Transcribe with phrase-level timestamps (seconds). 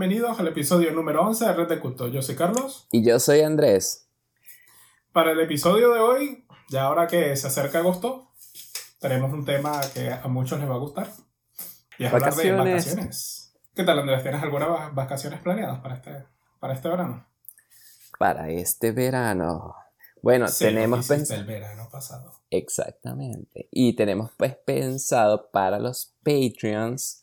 [0.00, 2.08] bienvenidos al episodio número 11 de Red de Culto.
[2.08, 2.88] Yo soy Carlos.
[2.90, 4.08] Y yo soy Andrés.
[5.12, 8.30] Para el episodio de hoy, ya ahora que se acerca agosto,
[8.98, 11.10] tenemos un tema que a muchos les va a gustar.
[11.98, 13.52] Y es hablar de vacaciones.
[13.74, 14.22] ¿Qué tal, Andrés?
[14.22, 16.24] ¿Tienes algunas vacaciones planeadas para este,
[16.58, 17.26] para este verano?
[18.18, 19.74] Para este verano.
[20.22, 21.40] Bueno, tenemos pensado.
[21.40, 22.40] el verano pasado.
[22.48, 23.68] Exactamente.
[23.70, 27.19] Y tenemos pues pensado para los Patreons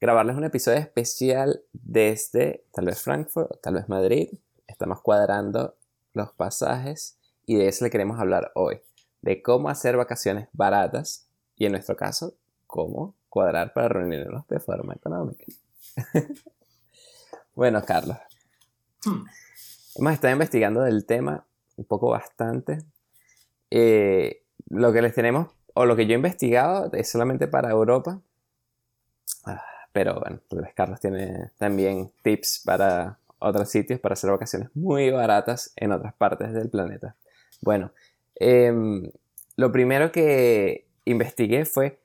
[0.00, 4.30] grabarles un episodio especial desde tal vez Frankfurt, tal vez Madrid.
[4.66, 5.76] Estamos cuadrando
[6.14, 8.80] los pasajes y de eso le queremos hablar hoy.
[9.20, 12.34] De cómo hacer vacaciones baratas y en nuestro caso,
[12.66, 15.44] cómo cuadrar para reunirnos de forma económica.
[17.54, 18.16] bueno, Carlos.
[19.04, 19.24] Hmm.
[19.96, 21.44] Hemos estado investigando del tema
[21.76, 22.78] un poco bastante.
[23.70, 28.22] Eh, lo que les tenemos, o lo que yo he investigado, es solamente para Europa.
[29.92, 30.40] Pero bueno,
[30.74, 36.52] Carlos tiene también tips para otros sitios para hacer vacaciones muy baratas en otras partes
[36.52, 37.16] del planeta.
[37.60, 37.92] Bueno,
[38.36, 39.10] em,
[39.56, 41.98] lo primero que investigué fue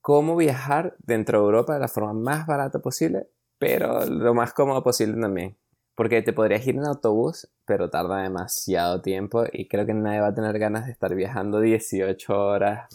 [0.00, 4.82] cómo viajar dentro de Europa de la forma más barata posible, pero lo más cómodo
[4.82, 5.56] posible también.
[5.94, 10.28] Porque te podrías ir en autobús, pero tarda demasiado tiempo y creo que nadie va
[10.28, 12.88] a tener ganas de estar viajando 18 horas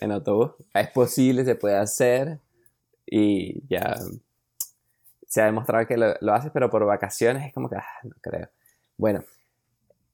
[0.00, 0.52] en autobús.
[0.74, 2.38] Es posible, se puede hacer
[3.10, 3.96] y ya
[5.26, 8.14] se ha demostrado que lo, lo hace, pero por vacaciones es como que, ah, no
[8.20, 8.48] creo.
[8.96, 9.24] Bueno,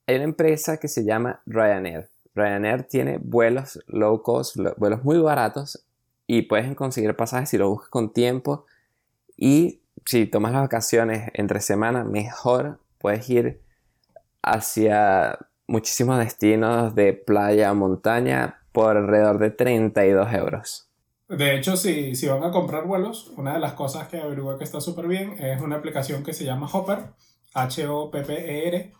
[0.06, 2.08] hay una empresa que se llama Ryanair.
[2.34, 5.84] Ryanair tiene vuelos low cost, vuelos muy baratos
[6.26, 8.66] y puedes conseguir pasajes si lo buscas con tiempo
[9.36, 13.60] y si tomas las vacaciones entre semana, mejor puedes ir
[14.42, 20.85] hacia muchísimos destinos de playa o montaña por alrededor de 32 euros.
[21.28, 24.64] De hecho, si, si van a comprar vuelos, una de las cosas que averigué que
[24.64, 26.98] está súper bien es una aplicación que se llama Hopper,
[27.52, 28.92] H-O-P-P-E-R,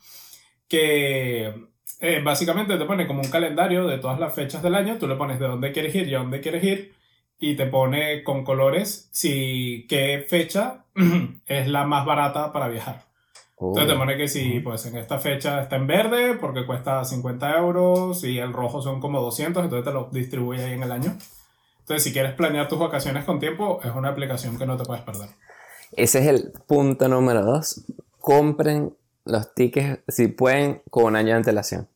[0.69, 1.69] que
[2.00, 5.15] eh, básicamente te pone como un calendario de todas las fechas del año, tú le
[5.15, 6.94] pones de dónde quieres ir y a dónde quieres ir,
[7.38, 10.84] y te pone con colores si qué fecha
[11.47, 13.06] es la más barata para viajar.
[13.59, 13.98] Entonces te oh.
[13.98, 18.38] pone que si pues en esta fecha está en verde porque cuesta 50 euros y
[18.38, 21.16] el rojo son como 200, entonces te lo distribuye ahí en el año.
[21.86, 25.04] Entonces si quieres planear tus vacaciones con tiempo, es una aplicación que no te puedes
[25.04, 25.28] perder.
[25.92, 27.84] Ese es el punto número dos.
[28.19, 31.88] Compren los tickets, si pueden, con un año de antelación.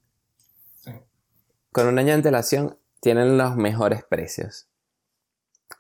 [0.76, 0.92] Sí.
[1.72, 4.68] Con un año de antelación tienen los mejores precios.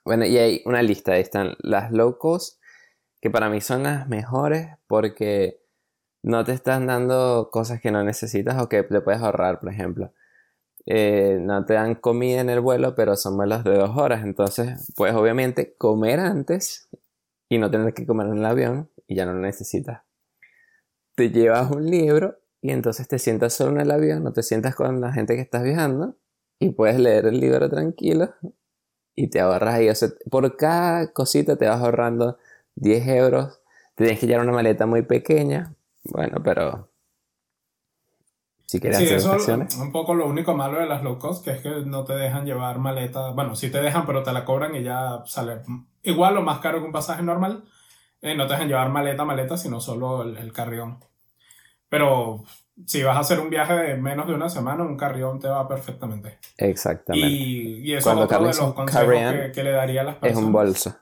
[0.04, 2.60] Bueno, y hay una lista, ahí están las low cost,
[3.20, 5.62] que para mí son las mejores porque
[6.24, 10.12] no te están dando cosas que no necesitas o que le puedes ahorrar, por ejemplo.
[10.86, 14.92] Eh, no te dan comida en el vuelo, pero son vuelos de dos horas, entonces
[14.96, 16.88] puedes obviamente comer antes
[17.48, 20.02] y no tener que comer en el avión y ya no lo necesitas.
[21.14, 24.74] Te llevas un libro y entonces te sientas solo en el avión, no te sientas
[24.74, 26.16] con la gente que estás viajando
[26.58, 28.34] y puedes leer el libro tranquilo
[29.16, 29.88] y te ahorras ahí.
[29.88, 32.38] O sea, por cada cosita te vas ahorrando
[32.76, 33.60] 10 euros.
[33.94, 35.74] Tienes que llevar una maleta muy pequeña.
[36.04, 36.89] Bueno, pero.
[38.70, 41.50] Si quieres sí, eso es un poco lo único malo de las low cost, que
[41.50, 43.32] es que no te dejan llevar maleta.
[43.32, 45.62] Bueno, sí te dejan, pero te la cobran y ya sale
[46.04, 47.64] igual o más caro que un pasaje normal.
[48.22, 51.00] Eh, no te dejan llevar maleta, maleta, sino solo el, el carrión.
[51.88, 52.44] Pero
[52.86, 55.66] si vas a hacer un viaje de menos de una semana, un carrión te va
[55.66, 56.38] perfectamente.
[56.56, 57.26] Exactamente.
[57.26, 59.14] Y, eso es otro de los consejos
[59.52, 60.38] que, le daría a las personas.
[60.38, 60.96] Es un bolso.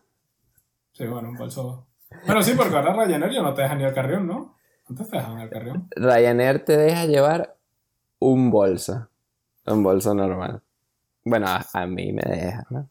[0.92, 1.86] Sí, bueno, un bolso.
[2.24, 4.56] Bueno, sí, porque ahora Ryanair ya no te deja ni el carrión, ¿no?
[4.88, 5.86] Antes te dejan el carrión.
[5.94, 7.57] Ryanair te deja llevar
[8.18, 9.08] un bolso.
[9.66, 10.62] Un bolso normal.
[11.24, 12.88] Bueno, a, mí me deja, ¿no?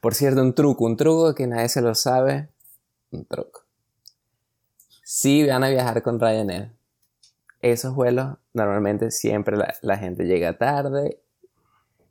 [0.00, 2.48] Por cierto, un truco, un truco que nadie se lo sabe.
[3.10, 3.62] Un truco.
[5.02, 6.72] Si van a viajar con Ryanair
[7.62, 11.20] esos vuelos normalmente siempre la, gente llega tarde.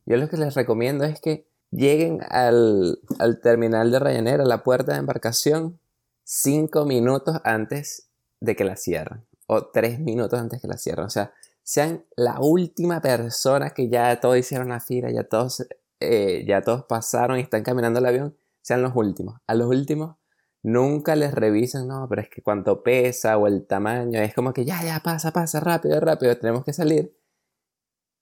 [0.06, 3.00] Yo lo que les recomiendo es que lleguen al,
[3.42, 5.80] terminal de Ryanair, a la puerta de embarcación,
[6.24, 9.26] cinco minutos antes de que la cierren.
[9.48, 11.06] O tres minutos antes que la cierren.
[11.06, 11.34] O sea,
[11.70, 15.68] sean la última persona que ya todos hicieron la fila, ya todos,
[16.00, 19.40] eh, ya todos pasaron y están caminando el avión, sean los últimos.
[19.46, 20.16] A los últimos
[20.64, 24.66] nunca les revisan, no, pero es que cuánto pesa o el tamaño, es como que
[24.66, 27.16] ya, ya, pasa, pasa, rápido, rápido, tenemos que salir.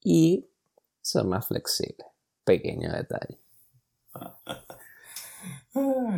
[0.03, 0.49] Y
[1.01, 2.05] son más flexibles.
[2.43, 3.39] Pequeño detalle.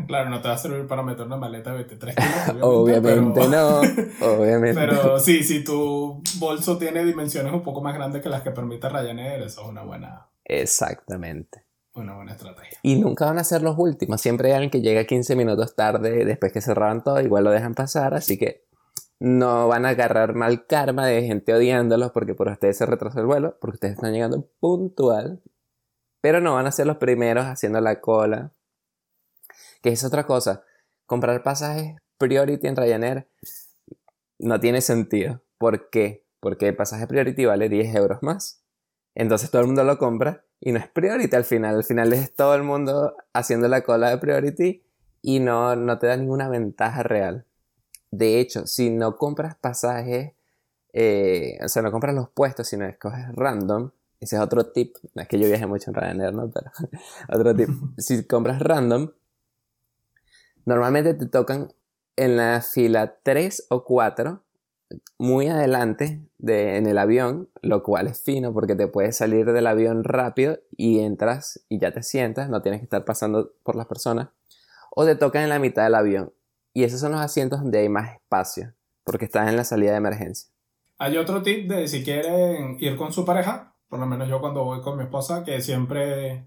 [0.07, 2.57] Claro, no te va a servir para meter una maleta de 23 kilos.
[2.61, 3.79] Obviamente, no,
[4.21, 4.79] obviamente.
[4.79, 8.89] Pero sí, si tu bolso tiene dimensiones un poco más grandes que las que permite
[8.89, 10.29] Ryanair, eso es una buena.
[10.45, 11.65] Exactamente.
[11.93, 12.77] una buena estrategia.
[12.81, 14.21] Y nunca van a ser los últimos.
[14.21, 17.75] Siempre hay alguien que llega 15 minutos tarde después que cerraron todo, igual lo dejan
[17.75, 18.69] pasar, así que
[19.19, 23.25] no van a agarrar mal karma de gente odiándolos porque por ustedes se retrasó el
[23.25, 25.41] vuelo, porque ustedes están llegando puntual,
[26.21, 28.53] pero no van a ser los primeros haciendo la cola.
[29.81, 30.63] Que es otra cosa.
[31.05, 33.27] Comprar pasajes Priority en Ryanair
[34.39, 35.41] no tiene sentido.
[35.57, 36.25] ¿Por qué?
[36.39, 38.63] Porque el pasaje Priority vale 10 euros más.
[39.15, 41.75] Entonces todo el mundo lo compra y no es Priority al final.
[41.75, 44.83] Al final es todo el mundo haciendo la cola de Priority
[45.21, 47.45] y no, no te da ninguna ventaja real.
[48.11, 50.33] De hecho, si no compras pasajes,
[50.93, 54.95] eh, o sea, no compras los puestos, sino escoges random, ese es otro tip.
[55.13, 56.49] No es que yo viaje mucho en Ryanair, ¿no?
[56.49, 56.71] Pero
[57.29, 57.69] otro tip.
[57.97, 59.11] si compras random,
[60.69, 61.73] normalmente te tocan
[62.15, 64.43] en la fila 3 o 4,
[65.17, 69.65] muy adelante de, en el avión, lo cual es fino porque te puedes salir del
[69.65, 73.87] avión rápido y entras y ya te sientas, no tienes que estar pasando por las
[73.87, 74.29] personas.
[74.91, 76.33] O te tocan en la mitad del avión,
[76.73, 78.73] y esos son los asientos donde hay más espacio,
[79.03, 80.51] porque estás en la salida de emergencia.
[80.99, 84.63] Hay otro tip de si quieren ir con su pareja, por lo menos yo cuando
[84.63, 86.45] voy con mi esposa, que siempre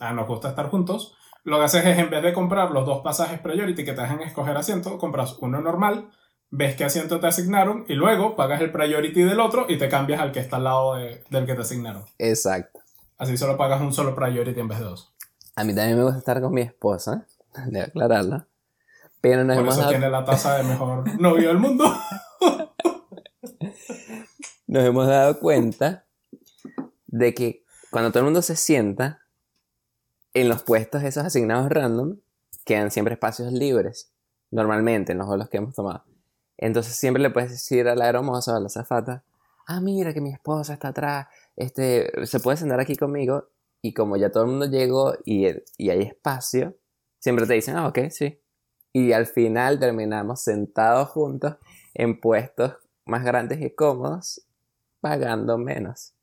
[0.00, 3.02] ah, nos gusta estar juntos, lo que haces es en vez de comprar los dos
[3.02, 6.10] pasajes priority que te dejan escoger asiento, compras uno normal,
[6.50, 10.20] ves qué asiento te asignaron y luego pagas el priority del otro y te cambias
[10.20, 12.04] al que está al lado del que te asignaron.
[12.18, 12.80] Exacto.
[13.18, 15.12] Así solo pagas un solo priority en vez de dos.
[15.56, 17.26] A mí también me gusta estar con mi esposa,
[17.66, 18.46] de aclararlo.
[19.20, 19.90] Pero nos Por hemos eso dado...
[19.92, 21.84] tiene la taza de mejor novio del mundo.
[24.66, 26.06] nos hemos dado cuenta
[27.06, 29.19] de que cuando todo el mundo se sienta,
[30.34, 32.18] en los puestos esos asignados random,
[32.64, 34.12] quedan siempre espacios libres,
[34.50, 36.04] normalmente en los vuelos que hemos tomado.
[36.56, 39.24] Entonces siempre le puedes decir a la aeromoza o a la zafata,
[39.66, 43.48] ah, mira que mi esposa está atrás, este, se puede sentar aquí conmigo,
[43.82, 45.46] y como ya todo el mundo llegó y,
[45.78, 46.76] y hay espacio,
[47.18, 48.38] siempre te dicen, ah, ok, sí.
[48.92, 51.56] Y al final terminamos sentados juntos
[51.94, 52.74] en puestos
[53.06, 54.42] más grandes y cómodos,
[55.00, 56.14] pagando menos.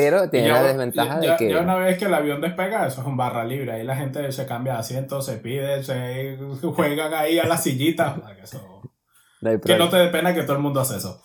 [0.00, 1.48] Pero tiene Y la ya- desventaja ya- de que...
[1.50, 3.72] ya una vez que el avión despega, eso es un barra libre.
[3.72, 6.36] Ahí la gente se cambia de asiento, se pide, se
[6.74, 8.16] juegan ahí a las sillitas.
[8.42, 8.82] eso-
[9.42, 11.22] no que no te dé pena que todo el mundo hace eso.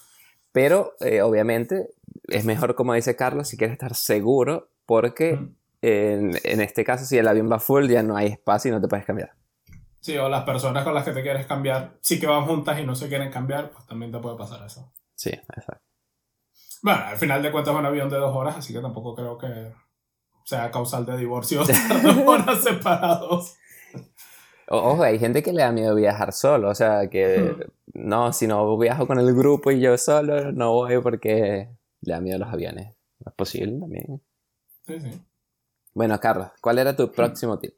[0.52, 1.90] Pero eh, obviamente
[2.28, 5.56] es mejor, como dice Carlos, si quieres estar seguro, porque Mm.
[5.82, 8.80] en, en este caso, si el avión va full, ya no hay espacio y no
[8.82, 9.32] te puedes cambiar.
[10.00, 12.86] Sí, o las personas con las que te quieres cambiar, sí que van juntas y
[12.86, 14.92] no se quieren cambiar, pues también te puede pasar eso.
[15.16, 15.82] Sí, exacto.
[16.86, 19.40] Bueno, al final de cuentas es un avión de dos horas, así que tampoco creo
[19.40, 19.74] que
[20.44, 23.56] sea causal de divorcio estar dos horas separados.
[24.68, 27.56] Ojo, hay gente que le da miedo viajar solo, o sea, que
[27.96, 31.70] no, si no viajo con el grupo y yo solo, no voy porque
[32.02, 32.96] le da miedo a los aviones.
[33.26, 34.22] Es posible también.
[34.86, 35.22] Sí, sí.
[35.96, 37.74] Bueno, Carlos, ¿cuál era tu próximo tip?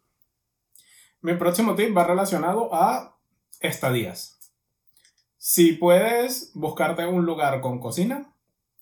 [1.21, 3.17] Mi próximo tip va relacionado a
[3.61, 4.37] estadías.
[5.37, 8.33] Si puedes buscarte un lugar con cocina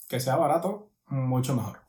[0.07, 1.79] que sea barato, mucho mejor.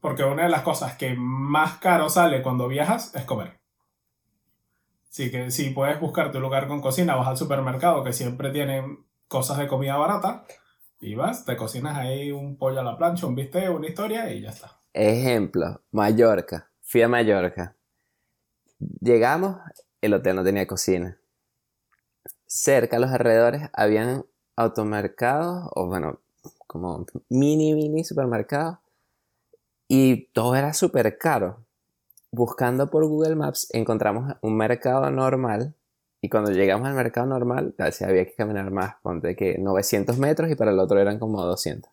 [0.00, 3.58] Porque una de las cosas que más caro sale cuando viajas es comer.
[5.10, 9.04] Así que si puedes buscarte un lugar con cocina, vas al supermercado que siempre tienen
[9.26, 10.44] cosas de comida barata
[11.00, 14.42] y vas, te cocinas ahí un pollo a la plancha, un bistec, una historia y
[14.42, 14.80] ya está.
[14.92, 16.70] Ejemplo, Mallorca.
[16.82, 17.76] Fui a Mallorca.
[19.00, 19.58] Llegamos,
[20.00, 21.18] el hotel no tenía cocina.
[22.46, 24.24] Cerca, a los alrededores, habían
[24.56, 26.20] automercados, o bueno,
[26.68, 28.78] como mini, mini supermercados,
[29.88, 31.64] y todo era súper caro.
[32.30, 35.74] Buscando por Google Maps, encontramos un mercado normal,
[36.20, 40.50] y cuando llegamos al mercado normal, casi había que caminar más, ponte que 900 metros,
[40.50, 41.90] y para el otro eran como 200.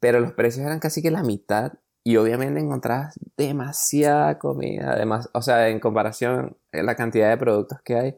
[0.00, 1.74] Pero los precios eran casi que la mitad
[2.04, 7.82] y obviamente encontrabas demasiada comida, además, o sea, en comparación a la cantidad de productos
[7.82, 8.16] que hay,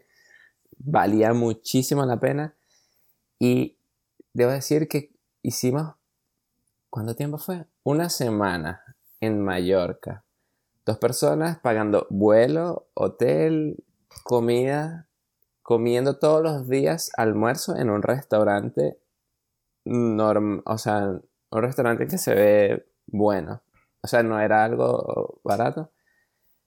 [0.79, 2.55] valía muchísimo la pena.
[3.39, 3.79] Y
[4.33, 5.10] debo decir que
[5.43, 5.95] hicimos,
[6.89, 7.67] ¿cuánto tiempo fue?
[7.83, 10.25] Una semana en Mallorca.
[10.85, 13.85] Dos personas pagando vuelo, hotel,
[14.25, 15.09] comida,
[15.63, 18.99] comiendo todos los días almuerzo en un restaurante
[19.85, 21.21] norm, o sea,
[21.51, 23.63] un restaurante que se ve bueno.
[24.03, 25.93] O sea, no era algo barato.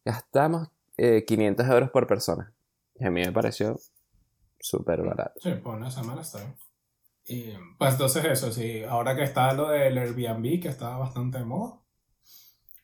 [0.06, 2.54] Gastamos eh, 500 euros por persona.
[2.96, 3.80] Y a mí me pareció
[4.60, 5.40] súper barato.
[5.42, 6.56] Sí, por una semana está bien.
[7.26, 11.46] Y pues entonces eso, sí, ahora que está lo del Airbnb, que está bastante de
[11.46, 11.80] moda,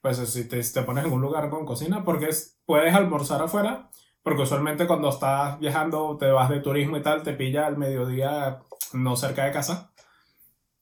[0.01, 3.89] pues si te, te pones en un lugar con cocina, porque es- puedes almorzar afuera,
[4.23, 8.59] porque usualmente cuando estás viajando, te vas de turismo y tal, te pilla al mediodía
[8.93, 9.91] no cerca de casa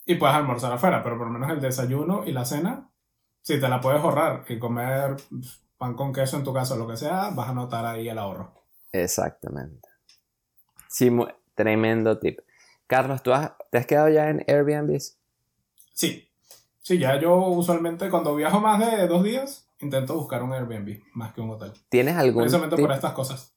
[0.05, 2.89] y puedes almorzar afuera, pero por lo menos el desayuno y la cena,
[3.41, 5.17] si te la puedes ahorrar y comer
[5.77, 8.53] pan con queso en tu caso, lo que sea, vas a notar ahí el ahorro.
[8.91, 9.89] Exactamente.
[10.89, 11.09] Sí,
[11.55, 12.39] tremendo tip.
[12.87, 13.31] Carlos, ¿tú
[13.69, 14.99] te has quedado ya en Airbnb?
[15.93, 16.29] Sí.
[16.81, 21.33] Sí, ya yo usualmente cuando viajo más de dos días, intento buscar un Airbnb más
[21.33, 21.73] que un hotel.
[21.89, 23.53] ¿Tienes algún Precisamente por estas cosas.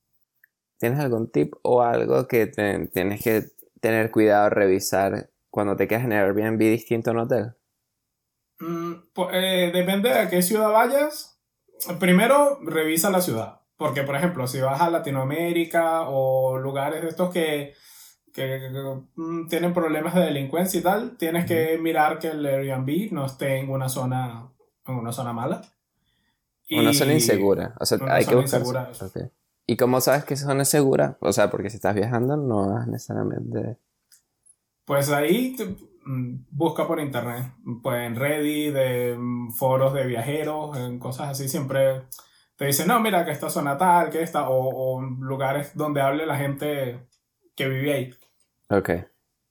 [0.78, 3.44] ¿Tienes algún tip o algo que tienes que
[3.80, 7.54] tener cuidado, revisar cuando te quedas en Airbnb distinto a un hotel?
[8.58, 11.38] Mm, pues, eh, depende de a qué ciudad vayas.
[11.99, 13.60] Primero, revisa la ciudad.
[13.76, 17.75] Porque, por ejemplo, si vas a Latinoamérica o lugares de estos que,
[19.16, 23.58] mm, tienen problemas de delincuencia y tal, tienes que mirar que el Airbnb no esté
[23.58, 24.49] en una zona,
[24.87, 25.62] en una zona mala.
[26.70, 27.75] Una zona insegura.
[27.80, 28.92] O sea, hay que buscar.
[29.66, 31.16] ¿Y cómo sabes que esa zona es segura?
[31.20, 33.76] O sea, porque si estás viajando no vas necesariamente.
[34.84, 35.56] Pues ahí
[36.04, 41.49] Mm, busca por internet, pues en Reddit, de mm, foros de viajeros, en cosas así,
[41.49, 42.02] siempre
[42.56, 46.37] te dicen, no, mira que esta zona tal, que esta, o, lugares donde hable la
[46.37, 47.06] gente
[47.61, 48.14] que vive ahí.
[48.71, 48.90] Ok.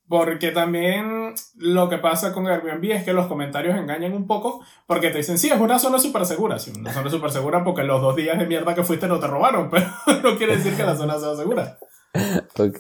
[0.08, 5.12] Porque también lo que pasa con Airbnb es que los comentarios engañan un poco porque
[5.12, 6.58] te dicen, sí, es una zona súper segura.
[6.58, 9.28] Sí, una zona súper segura porque los dos días de mierda que fuiste no te
[9.28, 9.86] robaron, pero
[10.24, 11.78] no quiere decir que la zona sea segura.
[12.58, 12.80] Ok.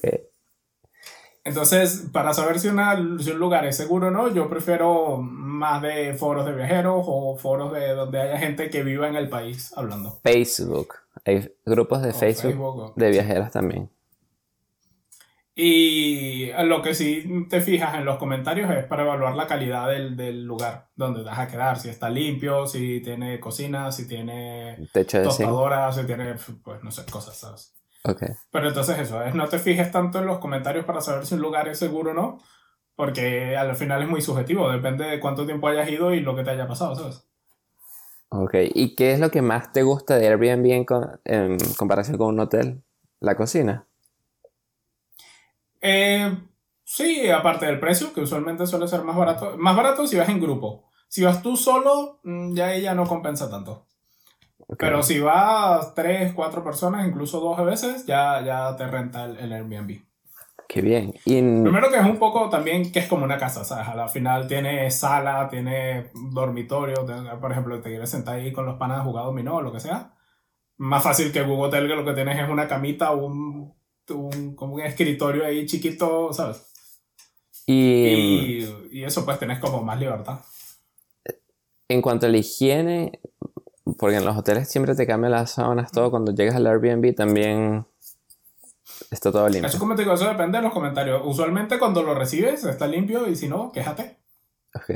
[1.43, 5.83] Entonces, para saber si, una, si, un lugar es seguro o no, yo prefiero más
[5.83, 9.71] de foros de viajeros o foros de donde haya gente que viva en el país
[9.77, 10.19] hablando.
[10.23, 10.95] Facebook.
[11.25, 13.89] Hay grupos de Facebook, de viajeros también.
[15.61, 20.15] Y lo que sí te fijas en los comentarios es para evaluar la calidad del,
[20.15, 21.77] del lugar donde vas a quedar.
[21.77, 27.05] Si está limpio, si tiene cocina, si tiene Techo tostadora, si tiene, pues no sé,
[27.11, 27.75] cosas, ¿sabes?
[28.49, 31.41] Pero entonces eso, es no te fijes tanto en los comentarios para saber si un
[31.41, 32.39] lugar es seguro o no,
[32.95, 36.45] porque al final es muy subjetivo, depende de cuánto tiempo hayas ido y lo que
[36.45, 37.27] te haya pasado, ¿sabes?
[38.29, 40.85] Ok, ¿y qué es lo que más te gusta de Airbnb en,
[41.25, 42.81] en comparación con un hotel?
[43.19, 43.88] ¿La cocina?
[45.81, 46.37] Eh,
[46.83, 49.57] sí, aparte del precio, que usualmente suele ser más barato.
[49.57, 50.89] Más barato si vas en grupo.
[51.07, 53.87] Si vas tú solo, mm, ya ella no compensa tanto.
[54.77, 60.01] Pero si vas tres, cuatro personas, incluso dos veces, ya, ya te renta el, Airbnb.
[60.67, 61.13] Qué bien.
[61.25, 63.87] Primero que es un poco también que es como una casa, ¿sabes?
[63.87, 67.07] Al final tiene sala, tiene dormitorio,
[67.41, 69.79] por ejemplo, te quieres sentar ahí con los panas a jugar dominó o lo que
[69.79, 70.13] sea.
[70.77, 73.73] Más fácil que Google Hotel que lo que tienes es una camita o un,
[74.17, 76.65] un, como un escritorio ahí chiquito, ¿sabes?
[77.65, 80.39] Y, y, eso pues tenés como más libertad.
[81.87, 83.19] En cuanto a la higiene,
[83.97, 86.09] porque en los hoteles siempre te cambian las sábanas, todo.
[86.09, 87.85] Cuando llegas al Airbnb también
[89.11, 89.67] está todo limpio.
[89.67, 91.21] Eso, como te digo, eso depende de los comentarios.
[91.25, 94.17] Usualmente cuando lo recibes está limpio y si no, quéjate.
[94.75, 94.91] Ok.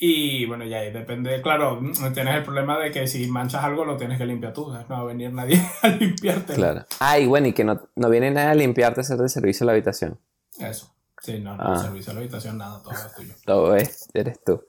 [0.00, 1.42] Y bueno, ya ahí depende.
[1.42, 1.80] Claro,
[2.14, 4.72] tienes el problema de que si manchas algo lo tienes que limpiar tú.
[4.72, 6.54] No va a venir nadie a limpiarte.
[6.54, 6.86] Claro.
[7.00, 9.66] Ah, y bueno, y que no, no viene nadie a limpiarte, hacer de servicio a
[9.66, 10.20] la habitación.
[10.60, 10.94] Eso.
[11.20, 11.82] Sí, no, no, ah.
[11.82, 13.34] servicio a la habitación, nada, todo es tuyo.
[13.44, 14.62] Todo es, eres tú.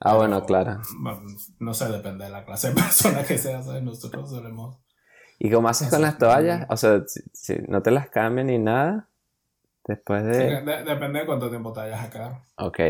[0.00, 0.80] Ah, bueno, claro.
[1.58, 4.78] no sé, depende de la clase de persona que sea, Nosotros solemos...
[5.38, 6.66] ¿Y cómo haces con las toallas?
[6.70, 9.08] O sea, si, no te las cambian ni nada,
[9.86, 10.62] después de...
[10.84, 12.40] depende de cuánto tiempo te hayas a quedar.
[12.56, 12.80] Ok.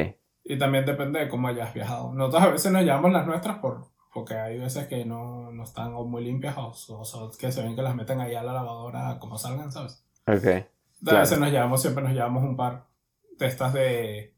[0.45, 2.13] Y también depende de cómo hayas viajado.
[2.13, 5.93] Nosotros a veces nos llevamos las nuestras por, porque hay veces que no, no están
[5.93, 9.39] muy limpias o, o, que se ven que las meten ahí a la lavadora como
[9.39, 10.05] salgan, ¿sabes?
[10.27, 10.47] Ok.
[11.07, 12.85] A veces nos llevamos, siempre nos llevamos un par
[13.39, 14.35] de estas de...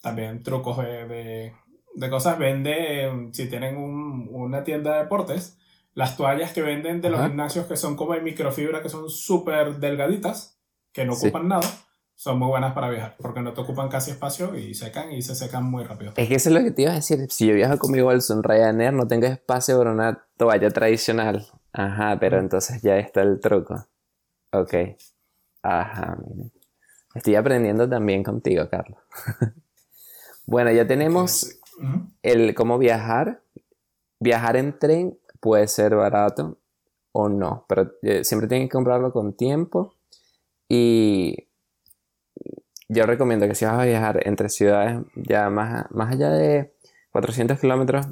[0.00, 1.54] También trucos de
[1.94, 5.58] de cosas vende, si tienen una tienda de deportes,
[5.94, 9.76] las toallas que venden de los gimnasios que son como de microfibra, que son súper
[9.76, 10.58] delgaditas,
[10.92, 11.66] que no ocupan nada,
[12.14, 15.34] son muy buenas para viajar, porque no te ocupan casi espacio y secan y se
[15.34, 16.12] secan muy rápido.
[16.16, 17.26] Es que eso es lo que te iba a decir.
[17.30, 21.46] Si yo viajo conmigo al Sun Ryanair, no tengo espacio para una toalla tradicional.
[21.72, 23.86] Ajá, pero entonces ya está el truco.
[24.52, 24.74] Ok.
[25.62, 26.50] Ajá, mire.
[27.14, 28.98] Estoy aprendiendo también contigo, Carlos.
[30.46, 31.58] bueno, ya tenemos
[32.22, 33.42] el cómo viajar.
[34.20, 36.58] Viajar en tren puede ser barato
[37.12, 39.94] o no, pero eh, siempre tienen que comprarlo con tiempo.
[40.68, 41.48] Y
[42.88, 46.74] yo recomiendo que si vas a viajar entre ciudades ya más, más allá de
[47.12, 48.06] 400 kilómetros,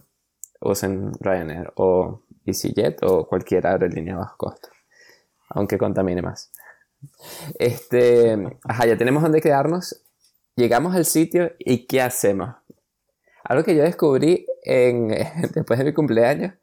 [0.61, 4.69] usen Ryanair o EasyJet o cualquier aerolínea bajo costo,
[5.51, 6.51] aunque contamine más.
[7.59, 10.03] Este, ajá, ya tenemos donde quedarnos.
[10.55, 12.55] Llegamos al sitio y ¿qué hacemos?
[13.45, 15.09] Algo que yo descubrí en,
[15.55, 16.55] después de mi cumpleaños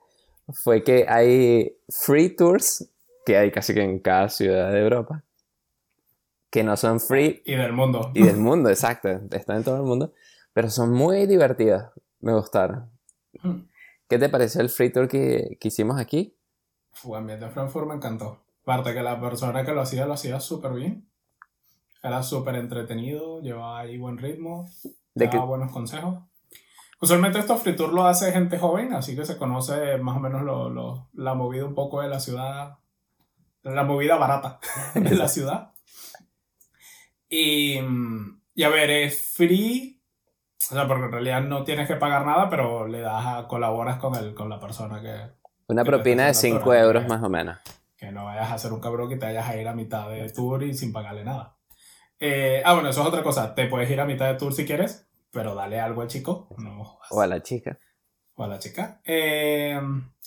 [0.53, 2.89] fue que hay free tours,
[3.25, 5.23] que hay casi que en cada ciudad de Europa,
[6.49, 7.41] que no son free.
[7.45, 8.11] Y del mundo.
[8.13, 9.09] Y del mundo, exacto.
[9.31, 10.13] Están en todo el mundo.
[10.53, 11.91] Pero son muy divertidas.
[12.19, 12.89] Me gustaron.
[13.41, 13.67] Hmm.
[14.07, 16.35] ¿Qué te pareció el free tour que, que hicimos aquí?
[16.91, 18.41] Fue ambiente de Frankfurt me encantó.
[18.63, 21.07] Aparte que la persona que lo hacía lo hacía súper bien.
[22.01, 24.69] Era súper entretenido, llevaba ahí buen ritmo,
[25.13, 26.19] daba buenos consejos.
[27.01, 30.43] Usualmente estos free tours lo hace gente joven, así que se conoce más o menos
[30.43, 32.77] lo, lo, la movida un poco de la ciudad,
[33.63, 34.59] la movida barata
[34.95, 35.71] de la ciudad.
[37.29, 37.79] Y,
[38.55, 40.01] y a ver, es free,
[40.71, 43.97] o sea, porque en realidad no tienes que pagar nada, pero le das a, colaboras
[43.97, 45.15] con, el, con la persona que...
[45.67, 47.57] Una propina de 5 euros más o menos.
[47.95, 50.29] Que no vayas a hacer un cabrón que te vayas a ir a mitad de
[50.29, 51.57] tour y sin pagarle nada.
[52.19, 53.53] Eh, ah, bueno, eso es otra cosa.
[53.55, 56.49] Te puedes ir a mitad de tour si quieres, pero dale algo al chico.
[57.11, 57.79] o a la chica.
[58.35, 59.01] O a la chica.
[59.05, 59.79] Eh,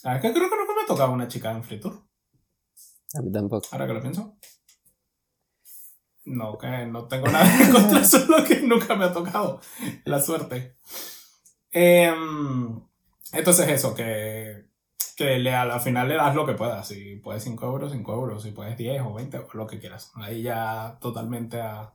[0.04, 2.02] a ver, que creo que nunca me ha tocado una chica en Free Tour.
[3.14, 3.68] A mí tampoco.
[3.72, 4.36] Ahora que lo pienso.
[6.24, 9.60] No, que no tengo nada en contra, solo que nunca me ha tocado.
[10.04, 10.76] La suerte.
[11.72, 12.80] Em,
[13.32, 14.66] entonces eso, que,
[15.16, 16.86] que le, a la final le das lo que puedas.
[16.86, 18.42] Si puedes 5 euros, 5 euros.
[18.42, 20.12] Si puedes 10 o 20, lo que quieras.
[20.14, 21.92] Ahí ya totalmente a...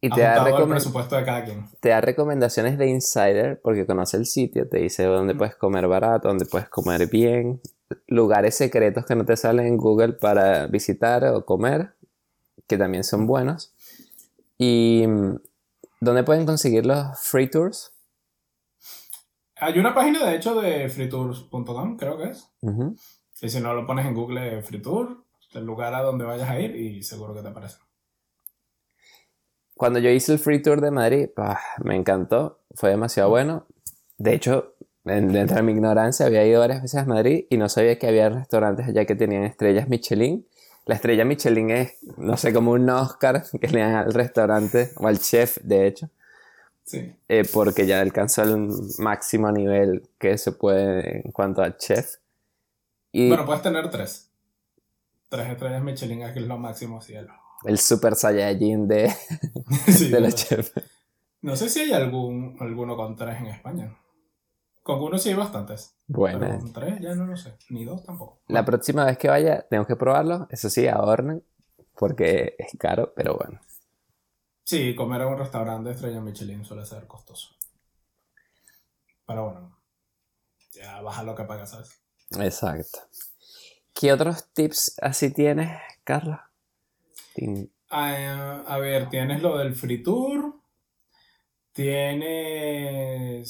[0.00, 1.66] Y te da, el presupuesto de cada quien.
[1.80, 6.28] te da recomendaciones de insider porque conoce el sitio, te dice dónde puedes comer barato,
[6.28, 7.62] dónde puedes comer bien,
[8.06, 11.94] lugares secretos que no te salen en Google para visitar o comer
[12.66, 13.74] que también son buenos.
[14.58, 15.36] ¿Y mm,
[16.00, 17.92] dónde pueden conseguir los free tours?
[19.56, 22.50] Hay una página, de hecho, de freetours.com, creo que es.
[23.40, 26.58] Y si no lo pones en Google Free Tour, el lugar a donde vayas a
[26.58, 27.78] ir y seguro que te aparece.
[29.74, 31.28] Cuando yo hice el free tour de Madrid,
[31.82, 33.66] me encantó, fue demasiado bueno.
[34.18, 37.98] De hecho, dentro de mi ignorancia, había ido varias veces a Madrid y no sabía
[37.98, 40.46] que había restaurantes allá que tenían estrellas Michelin
[40.86, 45.06] la estrella Michelin es, no sé, como un Oscar que le dan al restaurante o
[45.06, 46.10] al chef, de hecho.
[46.84, 47.14] Sí.
[47.28, 52.16] Eh, porque ya alcanzó el máximo nivel que se puede en cuanto a chef.
[53.12, 54.30] Y bueno, puedes tener tres.
[55.30, 57.32] Tres estrellas Michelin es lo máximo cielo.
[57.64, 59.10] El super saiyajin de,
[60.10, 60.72] de los chefs.
[61.40, 63.96] No sé si hay algún, alguno con tres en España.
[64.84, 65.96] Con uno sí hay bastantes.
[66.06, 66.40] Bueno.
[66.40, 67.56] Pero con tres ya no lo sé.
[67.70, 68.42] Ni dos tampoco.
[68.48, 70.46] La próxima vez que vaya, tengo que probarlo.
[70.50, 71.42] Eso sí, ahorren.
[71.94, 73.62] Porque es caro, pero bueno.
[74.62, 77.56] Sí, comer en un restaurante de estrella Michelin suele ser costoso.
[79.26, 79.78] Pero bueno.
[80.72, 81.98] Ya baja lo que pagas, ¿sabes?
[82.38, 82.98] Exacto.
[83.94, 86.50] ¿Qué otros tips así tienes, Carla?
[87.88, 90.60] Ah, a ver, tienes lo del free tour.
[91.72, 93.44] Tienes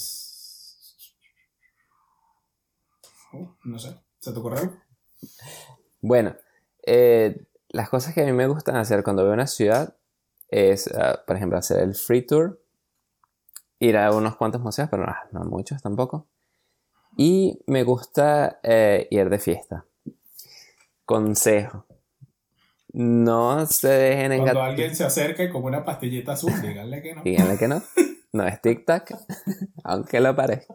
[3.64, 4.70] no sé, ¿se te ocurre
[6.00, 6.34] Bueno,
[6.86, 9.96] eh, las cosas que a mí me gustan hacer cuando veo una ciudad
[10.48, 12.60] es, ah, por ejemplo, hacer el free tour,
[13.78, 16.26] ir a unos cuantos museos, pero no, muchos tampoco.
[17.16, 19.84] Y me gusta eh, ir de fiesta.
[21.04, 21.86] Consejo.
[22.92, 24.54] No se dejen engañar.
[24.54, 27.22] Cuando alguien se acerque con una pastillita azul, díganle que no.
[27.22, 27.82] díganle que no.
[28.32, 29.16] No es tic-tac,
[29.84, 30.74] aunque lo parezca.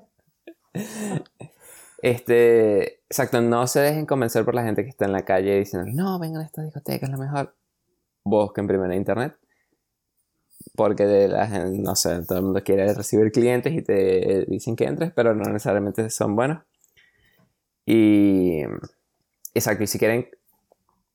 [2.02, 5.90] Este, exacto, no se dejen convencer por la gente que está en la calle diciendo,
[5.94, 7.56] no, vengan a esta discoteca, es la mejor.
[8.24, 9.36] Busquen primero internet.
[10.76, 14.76] Porque de la gente, no sé, todo el mundo quiere recibir clientes y te dicen
[14.76, 16.64] que entres, pero no necesariamente son buenos.
[17.86, 18.62] Y,
[19.54, 20.30] exacto, y si quieren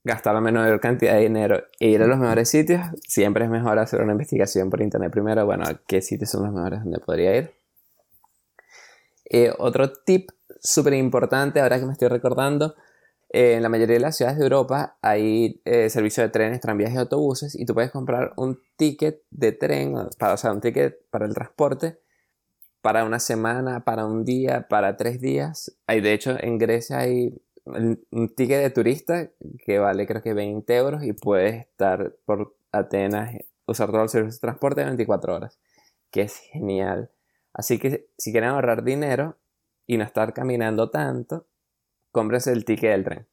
[0.02, 3.78] gastar la menor cantidad de dinero e ir a los mejores sitios, siempre es mejor
[3.78, 7.54] hacer una investigación por internet primero, bueno, qué sitios son los mejores donde podría ir.
[9.30, 10.30] Eh, otro tip
[10.64, 12.74] súper importante, ahora que me estoy recordando,
[13.30, 16.92] eh, en la mayoría de las ciudades de Europa hay eh, servicio de trenes, tranvías
[16.92, 21.08] y autobuses y tú puedes comprar un ticket de tren, para, o sea, un ticket
[21.10, 22.00] para el transporte
[22.84, 25.74] para una semana, para un día, para tres días.
[25.86, 29.30] Hay, de hecho, en Grecia hay un ticket de turista
[29.64, 34.34] que vale creo que 20 euros y puedes estar por Atenas, usar todo el servicio
[34.34, 35.58] de transporte de 24 horas,
[36.10, 37.10] que es genial.
[37.54, 39.38] Así que si quieren ahorrar dinero,
[39.86, 41.46] y no estar caminando tanto,
[42.10, 43.28] cómprense el ticket del tren.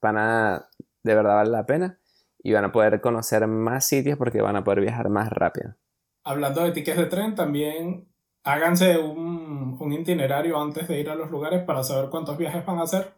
[0.00, 0.68] Van a,
[1.02, 1.98] de verdad vale la pena
[2.38, 5.74] y van a poder conocer más sitios porque van a poder viajar más rápido.
[6.24, 8.08] Hablando de tickets de tren, también
[8.44, 12.78] háganse un, un itinerario antes de ir a los lugares para saber cuántos viajes van
[12.78, 13.14] a hacer.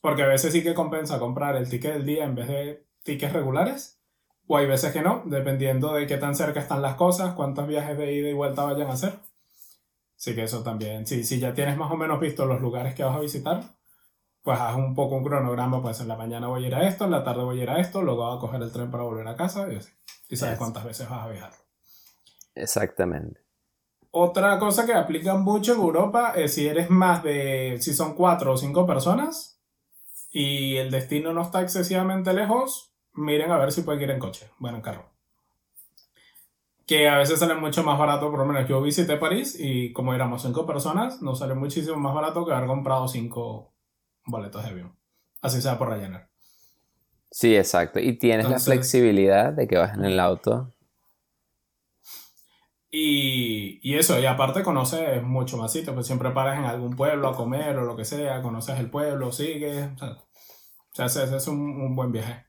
[0.00, 3.32] Porque a veces sí que compensa comprar el ticket del día en vez de tickets
[3.32, 4.00] regulares.
[4.46, 7.96] O hay veces que no, dependiendo de qué tan cerca están las cosas, cuántos viajes
[7.96, 9.14] de ida y vuelta vayan a hacer.
[10.24, 13.04] Así que eso también, si, si ya tienes más o menos visto los lugares que
[13.04, 13.62] vas a visitar,
[14.42, 17.04] pues haz un poco un cronograma, pues en la mañana voy a ir a esto,
[17.04, 19.04] en la tarde voy a ir a esto, luego voy a coger el tren para
[19.04, 19.92] volver a casa y así.
[20.30, 21.52] Y sabes cuántas veces vas a viajar.
[22.54, 23.42] Exactamente.
[24.12, 28.54] Otra cosa que aplica mucho en Europa es si eres más de, si son cuatro
[28.54, 29.60] o cinco personas
[30.30, 34.50] y el destino no está excesivamente lejos, miren a ver si pueden ir en coche,
[34.58, 35.13] bueno, en carro.
[36.86, 40.12] Que a veces sale mucho más barato, por lo menos yo visité París y como
[40.12, 43.74] éramos cinco personas, nos sale muchísimo más barato que haber comprado cinco
[44.26, 44.96] boletos de avión.
[45.40, 46.28] Así sea por rellenar.
[47.30, 47.98] Sí, exacto.
[47.98, 50.72] Y tienes la flexibilidad de que vas en el auto.
[52.96, 57.26] Y, y, eso, y aparte conoces mucho más sitios, pues siempre paras en algún pueblo
[57.26, 59.88] a comer o lo que sea, conoces el pueblo, sigues.
[60.00, 60.16] O
[60.92, 62.46] sea, ese, es un, un, buen viaje.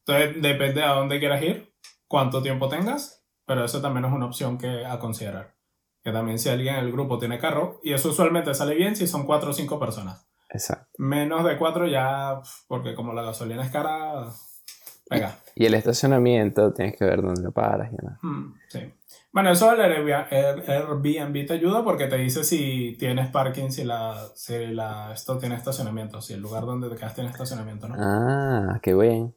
[0.00, 1.72] Entonces, depende a dónde quieras ir,
[2.08, 5.54] cuánto tiempo tengas, pero eso también es una opción que a considerar.
[6.02, 9.06] Que también si alguien en el grupo tiene carro, y eso usualmente sale bien si
[9.06, 10.26] son cuatro o cinco personas.
[10.50, 10.90] Exacto.
[10.98, 14.28] Menos de cuatro ya, porque como la gasolina es cara,
[15.08, 15.38] pega.
[15.54, 18.18] Y, el estacionamiento, tienes que ver dónde lo paras y demás.
[18.22, 18.94] Mm, sí.
[19.32, 24.66] Bueno, eso del Airbnb te ayuda porque te dice si tienes parking, si la, si
[24.66, 27.96] la esto tiene estacionamiento, si el lugar donde te quedas tiene estacionamiento, ¿no?
[27.98, 29.34] Ah, qué bien.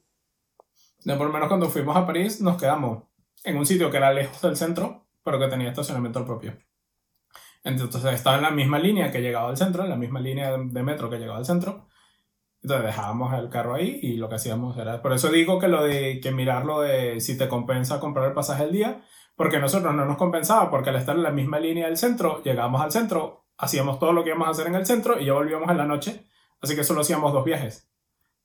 [1.04, 3.06] De por lo menos cuando fuimos a París nos quedamos
[3.43, 6.58] en un sitio que era lejos del centro, pero que tenía estacionamiento propio.
[7.63, 10.84] Entonces estaba en la misma línea que llegaba al centro, en la misma línea de
[10.84, 11.88] metro que llegaba al centro.
[12.62, 15.02] Entonces dejábamos el carro ahí y lo que hacíamos era...
[15.02, 18.63] Por eso digo que lo de que mirarlo de si te compensa comprar el pasaje
[18.63, 19.04] el día
[19.38, 22.82] porque nosotros no nos compensaba, porque al estar en la misma línea del centro, llegábamos
[22.82, 25.69] al centro, hacíamos todo lo que íbamos a hacer en el centro y ya volvíamos
[25.69, 26.26] en la noche,
[26.60, 27.88] así que solo hacíamos dos viajes.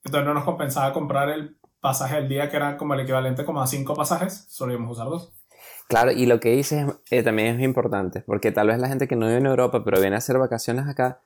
[0.05, 3.60] Entonces no nos compensaba comprar el pasaje del día, que era como el equivalente como
[3.60, 5.34] a cinco pasajes, solo íbamos a usar dos.
[5.88, 9.16] Claro, y lo que dices eh, también es importante, porque tal vez la gente que
[9.16, 11.20] no vive en Europa, pero viene a hacer vacaciones acá,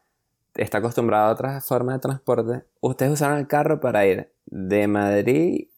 [0.57, 2.65] está acostumbrada a otra forma de transporte.
[2.81, 5.69] Ustedes usaron el carro para ir de Madrid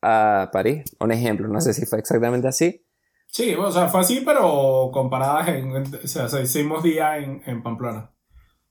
[0.00, 2.84] a París, un ejemplo, no sé si fue exactamente así,
[3.32, 8.10] Sí, o sea, fue así, pero comparadas en, o sea, hicimos día en, en Pamplona.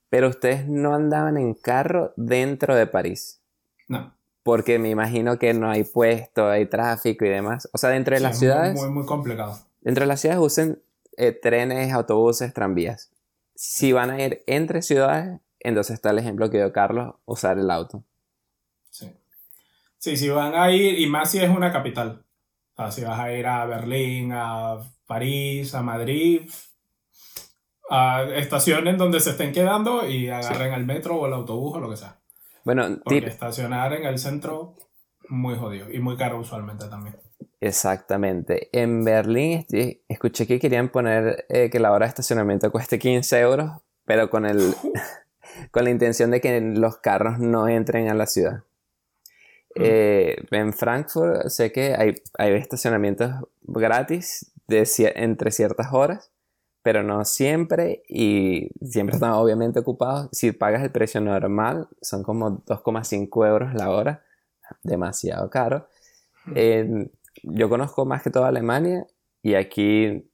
[0.08, 3.42] Pero ustedes no andaban en carro dentro de París.
[3.88, 4.14] No.
[4.42, 7.68] Porque me imagino que no hay puesto, hay tráfico y demás.
[7.72, 8.74] O sea, dentro de las ciudades.
[8.74, 9.58] Muy, muy complicado.
[9.80, 10.82] Dentro de las ciudades usen
[11.16, 13.10] eh, trenes, autobuses, tranvías.
[13.54, 17.70] Si van a ir entre ciudades, entonces está el ejemplo que dio Carlos, usar el
[17.70, 18.02] auto.
[18.90, 19.12] Sí.
[19.98, 22.24] Sí, si van a ir, y más si es una capital.
[22.72, 26.50] O sea, si vas a ir a Berlín, a París, a Madrid,
[27.88, 31.90] a estaciones donde se estén quedando y agarren el metro o el autobús o lo
[31.90, 32.21] que sea.
[32.64, 34.74] Bueno, Porque estacionar en el centro,
[35.28, 37.16] muy jodido y muy caro usualmente también.
[37.60, 38.68] Exactamente.
[38.72, 39.64] En Berlín
[40.08, 43.70] escuché que querían poner eh, que la hora de estacionamiento cueste 15 euros,
[44.04, 44.74] pero con, el,
[45.70, 48.64] con la intención de que los carros no entren a la ciudad.
[49.74, 53.30] Eh, en Frankfurt sé que hay, hay estacionamientos
[53.62, 56.30] gratis de, entre ciertas horas,
[56.82, 60.28] pero no siempre y siempre están obviamente ocupados.
[60.32, 64.24] Si pagas el precio normal, son como 2,5 euros la hora,
[64.82, 65.88] demasiado caro.
[67.42, 69.06] yo conozco más que toda Alemania
[69.42, 70.30] y aquí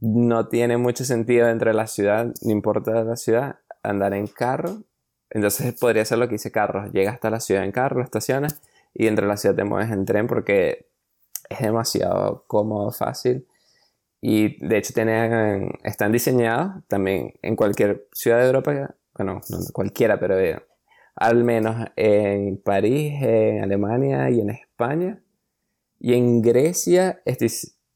[0.00, 4.82] no tiene mucho sentido dentro de la ciudad, no importa la ciudad, andar en carro
[5.30, 6.90] entonces podría ser lo que hice Carlos.
[6.92, 8.60] Llegas hasta la ciudad en carro, estacionas
[8.92, 10.88] y dentro de la ciudad te mueves en tren porque
[11.48, 13.46] es demasiado cómodo, fácil.
[14.20, 20.20] Y de hecho tienen, están diseñados también en cualquier ciudad de Europa, bueno, no cualquiera,
[20.20, 20.60] pero eh,
[21.16, 25.22] al menos en París, en Alemania y en España.
[25.98, 27.50] Y en Grecia estoy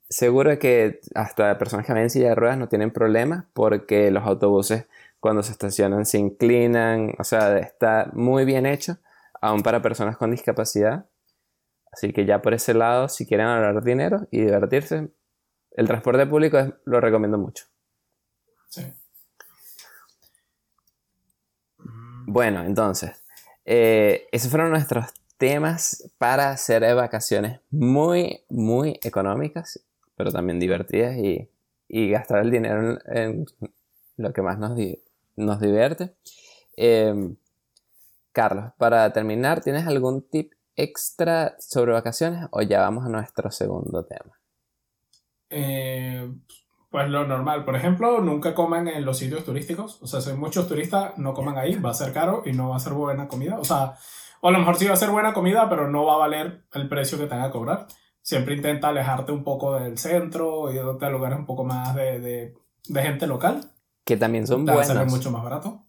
[0.08, 4.86] seguro que hasta personas que en silla de ruedas no tienen problemas porque los autobuses
[5.20, 8.98] cuando se estacionan se inclinan, o sea, está muy bien hecho,
[9.40, 11.06] aún para personas con discapacidad.
[11.90, 15.08] Así que ya por ese lado, si quieren ahorrar dinero y divertirse,
[15.74, 17.64] el transporte público lo recomiendo mucho.
[18.68, 18.82] Sí.
[22.26, 23.22] Bueno, entonces,
[23.64, 25.06] eh, esos fueron nuestros
[25.36, 29.80] temas para hacer vacaciones muy, muy económicas,
[30.16, 31.48] pero también divertidas y,
[32.10, 33.46] gastar el dinero en,
[34.16, 34.72] lo que más nos,
[35.36, 36.14] nos divierte.
[36.76, 37.36] Em,
[38.32, 44.04] Carlos, para terminar, ¿tienes algún tip extra sobre vacaciones o ya vamos a nuestro segundo
[44.04, 44.32] tema?
[45.50, 46.32] Eh,
[46.90, 50.00] pues lo normal, por ejemplo, nunca coman en los sitios turísticos.
[50.02, 52.76] O sea, si muchos turistas, no coman ahí, va a ser caro y no va
[52.76, 53.58] a ser buena comida.
[53.58, 53.96] O sea,
[54.40, 56.64] o a lo mejor sí va a ser buena comida, pero no va a valer
[56.72, 57.86] el precio que tenga que cobrar.
[58.22, 62.54] Siempre intenta alejarte un poco del centro y de lugares un poco más de, de,
[62.88, 63.60] de gente local
[64.04, 64.96] que también son buenos.
[64.96, 65.82] Va mucho más barato.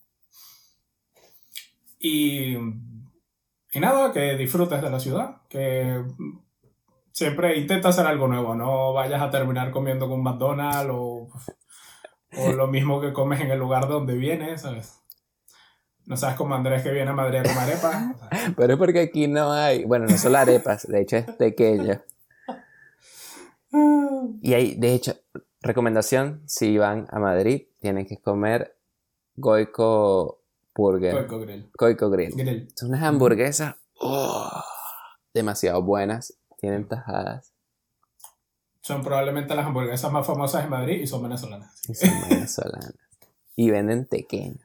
[1.99, 6.03] Y, y nada, que disfrutes de la ciudad, que
[7.15, 11.29] siempre intenta hacer algo nuevo, no vayas a terminar comiendo con McDonald's o,
[12.37, 14.99] O lo mismo que comes en el lugar donde vienes, ¿sabes?
[16.05, 18.03] No sabes como Andrés que viene a Madrid a comer arepas.
[18.57, 19.85] Pero es porque aquí no hay.
[19.85, 22.01] Bueno, no solo arepas, de hecho es pequeño.
[24.41, 25.15] Y hay, de hecho,
[25.61, 28.75] recomendación: si van a Madrid, tienen que comer
[29.35, 30.41] Goico
[30.75, 31.13] Burger.
[31.13, 31.69] Goico Grill.
[31.73, 32.35] Goico Grill.
[32.35, 32.67] Grill.
[32.75, 34.51] Son unas hamburguesas oh,
[35.33, 36.37] demasiado buenas.
[36.57, 37.53] Tienen tajadas.
[38.81, 41.81] Son probablemente las hamburguesas más famosas de Madrid y son venezolanas.
[41.87, 42.93] Y son venezolanas.
[43.55, 44.59] y venden pequeño.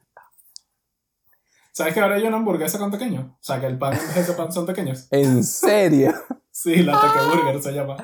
[1.71, 3.37] ¿Sabes que ahora hay una hamburguesa con pequeño?
[3.39, 5.07] O sea, que el pan en ese pan son pequeños.
[5.11, 6.13] ¿En serio?
[6.51, 7.97] sí, la Teque Burger se llama.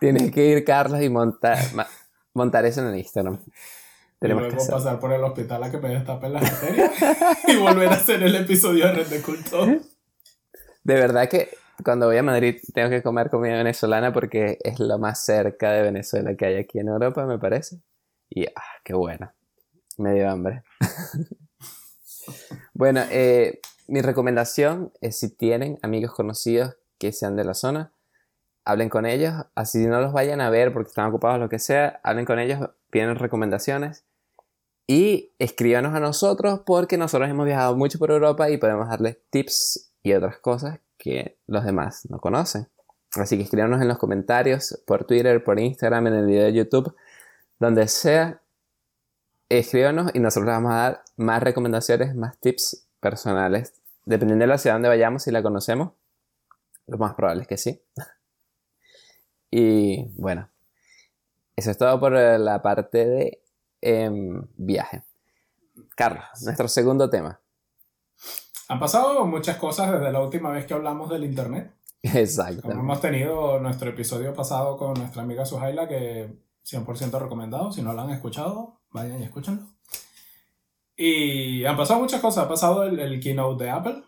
[0.00, 1.58] Tienes que ir, Carlos, y montar,
[2.32, 3.38] montar eso en el Instagram.
[3.44, 3.50] Y
[4.18, 4.74] Tenemos que luego hacer.
[4.74, 6.92] pasar por el hospital a que me destapen las arterias
[7.48, 9.66] y volver a hacer el episodio de Red de Culto.
[9.66, 11.50] De verdad que
[11.84, 15.82] cuando voy a Madrid tengo que comer comida venezolana porque es lo más cerca de
[15.82, 17.80] Venezuela que hay aquí en Europa, me parece.
[18.28, 19.32] Y ah, qué bueno.
[19.98, 20.62] Me dio hambre.
[22.74, 27.92] bueno, eh, mi recomendación es si tienen amigos conocidos que sean de la zona,
[28.64, 32.00] hablen con ellos, así no los vayan a ver porque están ocupados lo que sea,
[32.04, 34.04] hablen con ellos, piden recomendaciones
[34.86, 39.92] y escríbanos a nosotros porque nosotros hemos viajado mucho por Europa y podemos darles tips
[40.02, 42.68] y otras cosas que los demás no conocen.
[43.16, 46.94] Así que escríbanos en los comentarios, por Twitter, por Instagram, en el video de YouTube,
[47.58, 48.40] donde sea.
[49.48, 53.74] Escríbanos y nosotros les vamos a dar más recomendaciones, más tips personales.
[54.04, 55.92] Dependiendo de la ciudad donde vayamos, si la conocemos,
[56.86, 57.82] lo más probable es que sí.
[59.52, 60.48] Y bueno,
[61.56, 63.42] eso es todo por eh, la parte de
[63.80, 65.02] em, viaje.
[65.96, 67.40] Carlos, nuestro segundo tema.
[68.70, 71.74] Han pasado muchas cosas desde la última vez que hablamos del internet.
[72.04, 72.62] Exacto.
[72.62, 76.32] Como hemos tenido nuestro episodio pasado con nuestra amiga Suhaila, que
[76.64, 77.72] 100% recomendado.
[77.72, 79.66] Si no lo han escuchado, vayan y escúchenlo.
[80.96, 82.44] Y han pasado muchas cosas.
[82.44, 84.04] Ha pasado el, el keynote de Apple,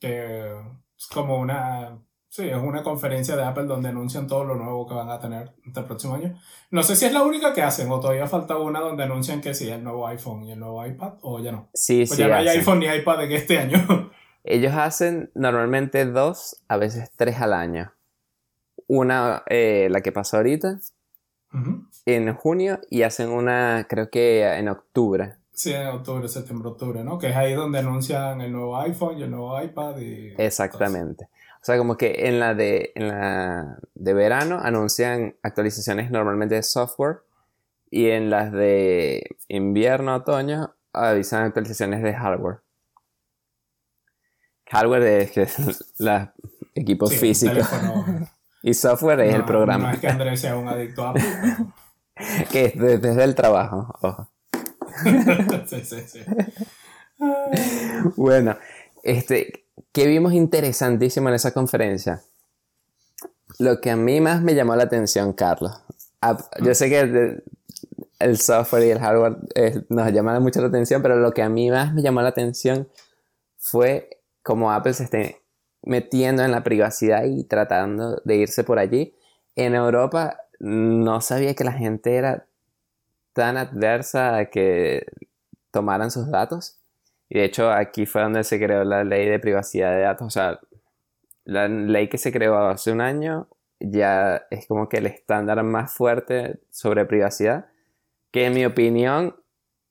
[0.00, 0.50] que
[0.98, 1.96] es como una.
[2.36, 5.52] Sí, es una conferencia de Apple donde anuncian todo lo nuevo que van a tener
[5.66, 6.38] este próximo año.
[6.70, 9.54] No sé si es la única que hacen o todavía falta una donde anuncian que
[9.54, 11.70] sí, el nuevo iPhone y el nuevo iPad, o ya no.
[11.72, 12.16] Sí, Pues sí.
[12.18, 12.60] ya no hay hacen.
[12.60, 14.10] iPhone ni iPad en este año.
[14.44, 17.94] Ellos hacen normalmente dos, a veces tres al año.
[18.86, 20.78] Una, eh, la que pasó ahorita,
[22.04, 25.36] en junio, y hacen una, creo que en octubre.
[25.54, 27.18] Sí, en octubre, septiembre, octubre, ¿no?
[27.18, 30.34] Que es ahí donde anuncian el nuevo iPhone y el nuevo iPad y...
[30.36, 31.28] Exactamente.
[31.66, 36.62] O sea, como que en la de, en la de verano anuncian actualizaciones normalmente de
[36.62, 37.22] software
[37.90, 42.60] y en las de invierno, otoño avisan actualizaciones de hardware.
[44.70, 45.48] Hardware es que
[45.98, 46.34] la
[46.76, 48.28] equipos Sí, físicos teléfono.
[48.62, 51.24] y software es No, el programa No es que Andrés sea un adicto a Apple.
[52.52, 53.92] que es de- desde el trabajo.
[54.02, 54.30] Ojo.
[55.66, 56.20] sí, sí.
[58.14, 58.56] Bueno,
[59.02, 59.65] este,
[59.96, 62.20] ¿qué vimos interesantísimo en esa conferencia?
[63.58, 65.72] Lo que a mí más me llamó la atención, Carlos.
[66.20, 67.42] Ap- Yo sé que
[68.18, 71.48] el software y el hardware eh, nos llaman mucho la atención, pero lo que a
[71.48, 72.88] mí más me llamó la atención
[73.56, 75.40] fue cómo Apple se esté
[75.82, 79.14] metiendo en la privacidad y tratando de irse por allí.
[79.54, 82.44] En Europa no sabía que la gente era
[83.32, 85.06] tan adversa a que
[85.70, 86.76] tomaran sus datos.
[87.28, 90.26] Y de hecho aquí fue donde se creó la ley de privacidad de datos.
[90.26, 90.60] O sea,
[91.44, 93.48] la ley que se creó hace un año
[93.80, 97.66] ya es como que el estándar más fuerte sobre privacidad.
[98.30, 99.36] Que en mi opinión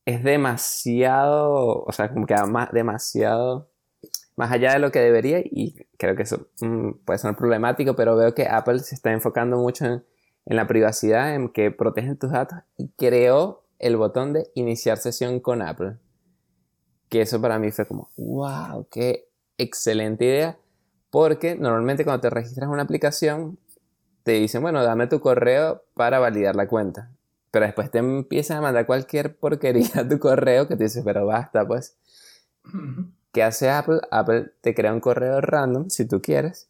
[0.06, 3.69] es demasiado, o sea, como que más, demasiado
[4.36, 5.39] más allá de lo que debería.
[5.39, 9.58] Y creo que eso mm, puede ser problemático, pero veo que Apple se está enfocando
[9.58, 10.06] mucho en,
[10.45, 15.39] en la privacidad, en que protegen tus datos y creó el botón de iniciar sesión
[15.39, 15.98] con Apple
[17.10, 20.58] que eso para mí fue como, wow, qué excelente idea,
[21.10, 23.58] porque normalmente cuando te registras en una aplicación,
[24.24, 27.12] te dicen, bueno, dame tu correo para validar la cuenta,
[27.52, 31.26] pero después te empiezan a mandar cualquier porquería a tu correo que te dices, pero
[31.26, 31.98] basta, pues.
[33.32, 34.00] ¿Qué hace Apple?
[34.12, 36.70] Apple te crea un correo random, si tú quieres.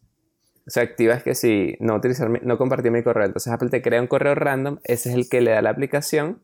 [0.66, 3.82] O sea, activas que si no utilizar, mi- no compartir mi correo, entonces Apple te
[3.82, 6.40] crea un correo random, ese es el que le da la aplicación.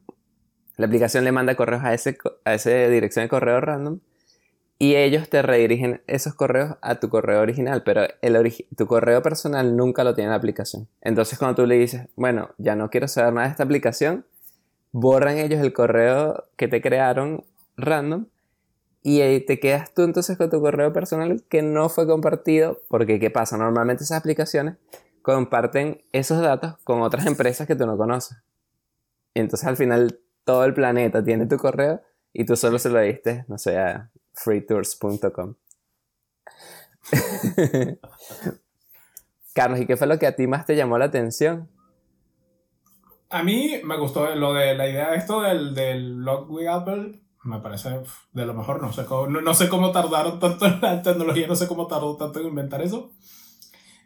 [0.83, 4.01] La aplicación le manda correos a ese, a esa dirección de correo random
[4.81, 8.03] y ellos te redirigen esos correos a tu correo original, pero
[8.77, 10.88] tu correo personal nunca lo tiene la aplicación.
[11.01, 14.27] Entonces cuando tú le dices, bueno, ya no quiero saber nada de esta aplicación,
[14.90, 17.45] borran ellos el correo que te crearon
[17.77, 18.27] random
[19.05, 23.21] y ahí te quedas tú entonces con tu correo personal que no fue compartido, porque
[23.21, 23.57] ¿qué pasa?
[23.57, 24.79] Normalmente esas aplicaciones
[25.23, 28.38] comparten esos datos con otras empresas que tú no conoces.
[29.33, 32.03] Entonces al final todo el planeta tiene tu correo
[32.33, 35.55] y tú solo se lo diste, no sé, a freetours.com.
[39.55, 41.69] Carlos, ¿y qué fue lo que a ti más te llamó la atención?
[43.29, 47.21] A mí me gustó lo de la idea de esto del, del with Apple.
[47.45, 48.03] Me parece
[48.33, 48.81] de lo mejor.
[48.83, 52.17] No sé, cómo, no, sé cómo tardaron tanto en la tecnología, no sé cómo tardó
[52.17, 53.11] tanto en inventar eso.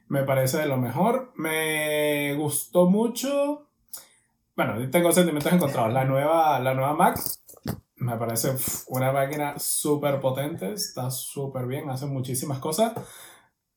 [0.09, 1.33] Me parece de lo mejor.
[1.35, 3.66] Me gustó mucho.
[4.57, 5.93] Bueno, tengo sentimientos encontrados.
[5.93, 7.21] La nueva, la nueva Mac
[7.97, 8.55] me parece
[8.89, 10.73] una máquina súper potente.
[10.73, 12.93] Está súper bien, hace muchísimas cosas.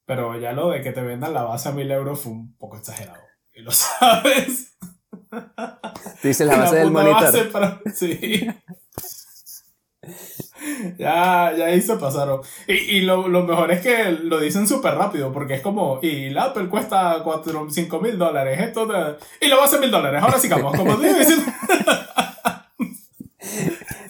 [0.05, 2.77] Pero ya lo de que te vendan la base a mil euros fue un poco
[2.77, 3.21] exagerado.
[3.53, 4.77] Y lo sabes.
[6.23, 7.33] Dice la base del monitor.
[7.93, 8.47] Sí.
[10.97, 12.41] ya, ya ahí se pasaron.
[12.67, 16.29] Y, y lo, lo, mejor es que lo dicen súper rápido, porque es como, y
[16.29, 18.87] la Apple cuesta 4, 5 mil dólares, esto
[19.41, 20.97] y la base mil dólares, ahora sigamos, como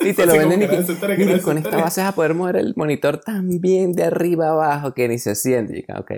[0.02, 3.20] Y te lo venden y que, con esta base vas a poder mover el monitor
[3.20, 5.86] tan bien de arriba a abajo que ni se siente.
[5.96, 6.12] Ok.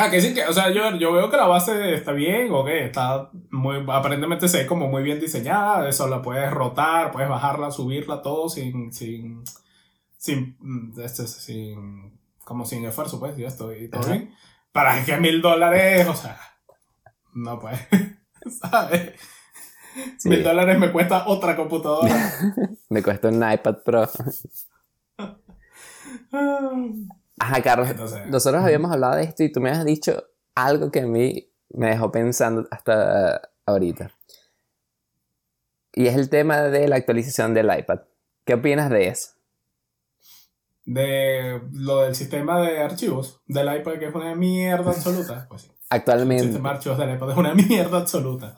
[0.00, 2.64] Ah, que sí, que, o sea, yo, yo veo que la base está bien, o
[2.64, 7.28] que está muy, aparentemente se ve como muy bien diseñada, eso la puedes rotar, puedes
[7.28, 9.44] bajarla, subirla, todo sin, sin,
[10.16, 14.34] sin, mm, este, sin, como sin esfuerzo, pues, y esto, y todo bien.
[14.72, 16.40] Para que mil dólares, o sea,
[17.34, 17.86] no puede,
[18.62, 19.20] ¿sabes?
[20.24, 22.32] Mil dólares me cuesta otra computadora.
[22.88, 24.08] me cuesta un iPad Pro.
[27.40, 27.88] Ajá, Carlos.
[28.26, 30.24] nosotros habíamos hablado de esto y tú me has dicho
[30.54, 34.10] algo que a mí me dejó pensando hasta ahorita.
[35.94, 38.00] Y es el tema de la actualización del iPad.
[38.44, 39.30] ¿Qué opinas de eso?
[40.84, 45.46] De lo del sistema de archivos del iPad, que es una mierda absoluta.
[45.48, 45.70] Pues sí.
[45.88, 46.44] Actualmente.
[46.44, 48.56] El sistema de archivos del iPad es una mierda absoluta.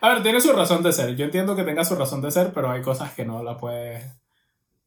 [0.00, 1.14] A ver, tiene su razón de ser.
[1.14, 4.04] Yo entiendo que tenga su razón de ser, pero hay cosas que no la puedes.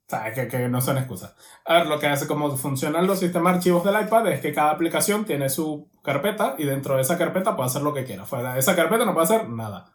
[0.07, 1.33] Sea, que, que no son excusas.
[1.65, 4.53] A ver, lo que hace, como funcionan los sistemas de archivos del iPad, es que
[4.53, 8.25] cada aplicación tiene su carpeta y dentro de esa carpeta puede hacer lo que quiera.
[8.25, 9.93] Fuera de esa carpeta no puede hacer nada.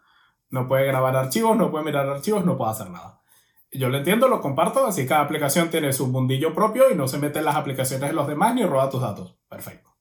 [0.49, 3.21] No puede grabar archivos, no puede mirar archivos, no puede hacer nada.
[3.71, 7.19] Yo lo entiendo, lo comparto, así cada aplicación tiene su mundillo propio y no se
[7.19, 9.37] mete en las aplicaciones de los demás ni roba tus datos.
[9.47, 9.91] Perfecto.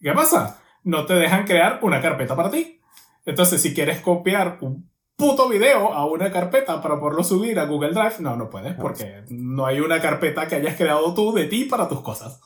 [0.00, 0.60] ¿Qué pasa?
[0.84, 2.80] No te dejan crear una carpeta para ti.
[3.24, 7.90] Entonces, si quieres copiar un puto video a una carpeta para poderlo subir a Google
[7.90, 11.64] Drive, no, no puedes, porque no hay una carpeta que hayas creado tú de ti
[11.64, 12.40] para tus cosas.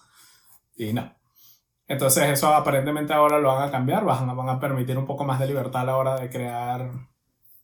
[0.74, 1.14] Y no.
[1.86, 5.24] Entonces, eso aparentemente ahora lo van a cambiar, van a, van a permitir un poco
[5.24, 6.90] más de libertad a la hora de crear,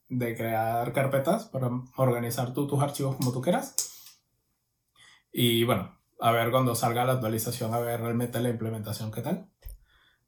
[0.09, 3.73] de crear carpetas para organizar tú tus archivos como tú quieras.
[5.31, 9.49] Y bueno, a ver cuando salga la actualización, a ver realmente la implementación qué tal.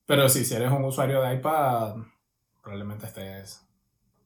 [0.07, 1.97] Pero sí, si eres un usuario de iPad,
[2.63, 3.70] probablemente estés,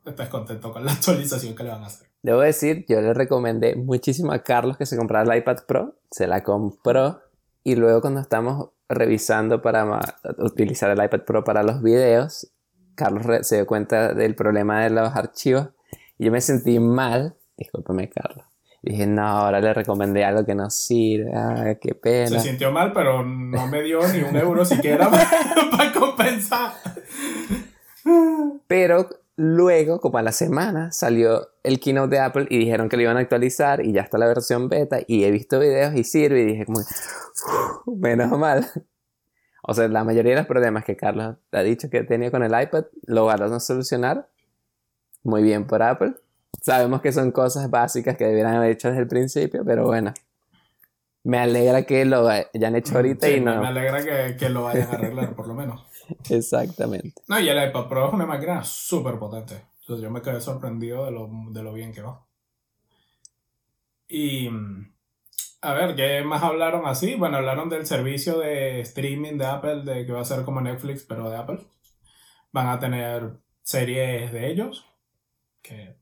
[0.10, 2.08] estés contento con la actualización que le van a hacer.
[2.22, 6.28] Debo decir, yo le recomendé muchísimo a Carlos que se comprara el iPad Pro, se
[6.28, 7.22] la compró
[7.64, 10.00] y luego cuando estamos revisando para
[10.40, 12.52] utilizar el iPad Pro para los videos,
[12.96, 15.70] Carlos se dio cuenta del problema de los archivos
[16.18, 18.46] y yo me sentí mal, discúlpeme Carlos.
[18.82, 22.40] Y dije, no, ahora le recomendé algo que no sirve, ay, qué pena.
[22.40, 25.10] Se sintió mal, pero no me dio ni un euro siquiera
[25.72, 26.74] para compensar.
[28.68, 33.04] Pero luego, como a la semana, salió el keynote de Apple y dijeron que lo
[33.04, 36.42] iban a actualizar y ya está la versión beta y he visto videos y sirve
[36.42, 36.80] y dije como,
[37.98, 38.66] menos mal.
[39.68, 42.62] O sea, la mayoría de los problemas que Carlos ha dicho que tenía con el
[42.62, 44.30] iPad lo van a solucionar.
[45.24, 46.14] Muy bien por Apple.
[46.62, 50.14] Sabemos que son cosas básicas que debieran haber hecho desde el principio, pero bueno.
[51.24, 53.60] Me alegra que lo hayan hecho ahorita y no.
[53.60, 55.84] Me alegra que, que lo vayan a arreglar, por lo menos.
[56.30, 57.22] Exactamente.
[57.28, 59.66] No, y el iPad Pro es una máquina súper potente.
[59.82, 62.26] Entonces yo me quedé sorprendido de lo, de lo bien que va.
[64.08, 64.50] Y
[65.62, 67.16] a ver, ¿qué más hablaron así?
[67.16, 71.04] Bueno, hablaron del servicio de streaming de Apple, de que va a ser como Netflix,
[71.04, 71.60] pero de Apple.
[72.52, 74.86] Van a tener series de ellos,
[75.62, 75.98] que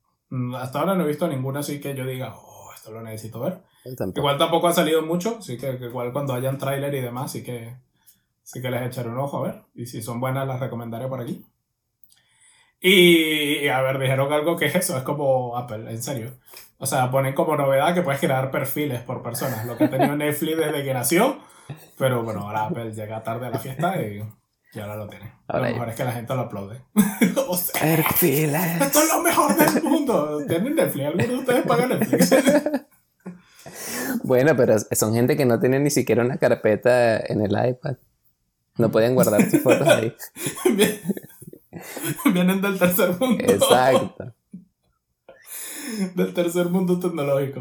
[0.56, 3.62] hasta ahora no he visto ninguna así que yo diga, oh, esto lo necesito ver.
[4.14, 7.42] Igual tampoco ha salido mucho, así que, que igual cuando hayan tráiler y demás, sí
[7.42, 7.76] que
[8.44, 9.62] Así que les echaré un ojo a ver.
[9.74, 11.44] Y si son buenas, las recomendaré por aquí.
[12.86, 16.32] Y, a ver, dijeron algo que es eso, es como Apple, en serio.
[16.76, 20.14] O sea, ponen como novedad que puedes crear perfiles por personas, lo que ha tenido
[20.14, 21.38] Netflix desde que nació.
[21.96, 24.22] Pero bueno, ahora Apple llega tarde a la fiesta y,
[24.78, 25.32] ahora lo tiene.
[25.48, 26.82] lo mejor es que la gente lo aplaude.
[27.80, 28.82] perfiles.
[28.82, 30.40] Esto es lo mejor del mundo.
[30.46, 31.06] ¿Tienen Netflix?
[31.06, 32.34] ¿Alguno de ustedes paga Netflix?
[34.24, 37.96] bueno, pero son gente que no tiene ni siquiera una carpeta en el iPad.
[38.76, 40.14] No pueden guardar sus fotos ahí.
[42.32, 43.44] Vienen del tercer mundo.
[43.44, 44.34] Exacto.
[46.14, 47.60] del tercer mundo tecnológico.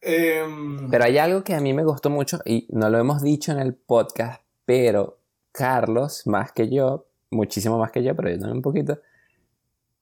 [0.00, 3.52] Em, Pero hay algo que a mí me gustó mucho y no lo hemos dicho
[3.52, 5.18] en el podcast, pero
[5.52, 8.98] Carlos, más que yo, muchísimo más que yo, pero yo también un poquito,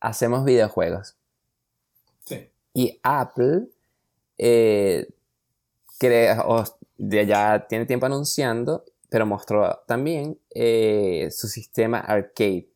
[0.00, 1.16] hacemos videojuegos.
[2.24, 2.48] Sí.
[2.74, 3.68] Y Apple
[4.36, 5.08] eh,
[5.98, 6.44] crea,
[6.98, 12.68] ya tiene tiempo anunciando, pero mostró también eh, su sistema arcade,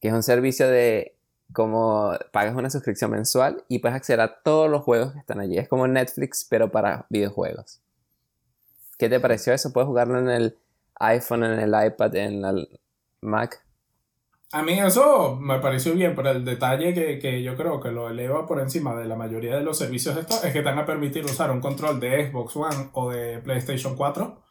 [0.00, 1.16] que es un servicio de
[1.52, 5.58] como pagas una suscripción mensual y puedes acceder a todos los juegos que están allí.
[5.58, 7.80] Es como Netflix, pero para videojuegos.
[8.98, 9.72] ¿Qué te pareció eso?
[9.72, 10.58] ¿Puedes jugarlo en el
[11.00, 12.80] iPhone, en el iPad, en el
[13.20, 13.64] Mac?
[14.52, 18.10] A mí eso me pareció bien, pero el detalle que, que, yo creo que lo
[18.10, 20.86] eleva por encima de la mayoría de los servicios estos es que te van a
[20.86, 24.42] permitir usar un control de Xbox One o de PlayStation 4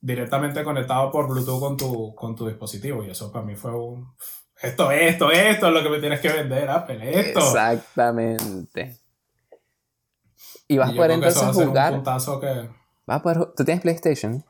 [0.00, 3.04] directamente conectado por Bluetooth con tu, con tu dispositivo.
[3.04, 4.14] Y eso para mí fue un...
[4.62, 7.38] Esto, esto, esto es lo que me tienes que vender, Apple, esto.
[7.38, 8.98] Exactamente.
[10.68, 11.92] Y vas Y a poder entonces va a jugar.
[12.40, 12.70] que...
[13.06, 14.44] Vas a poder ¿Tú tienes PlayStation?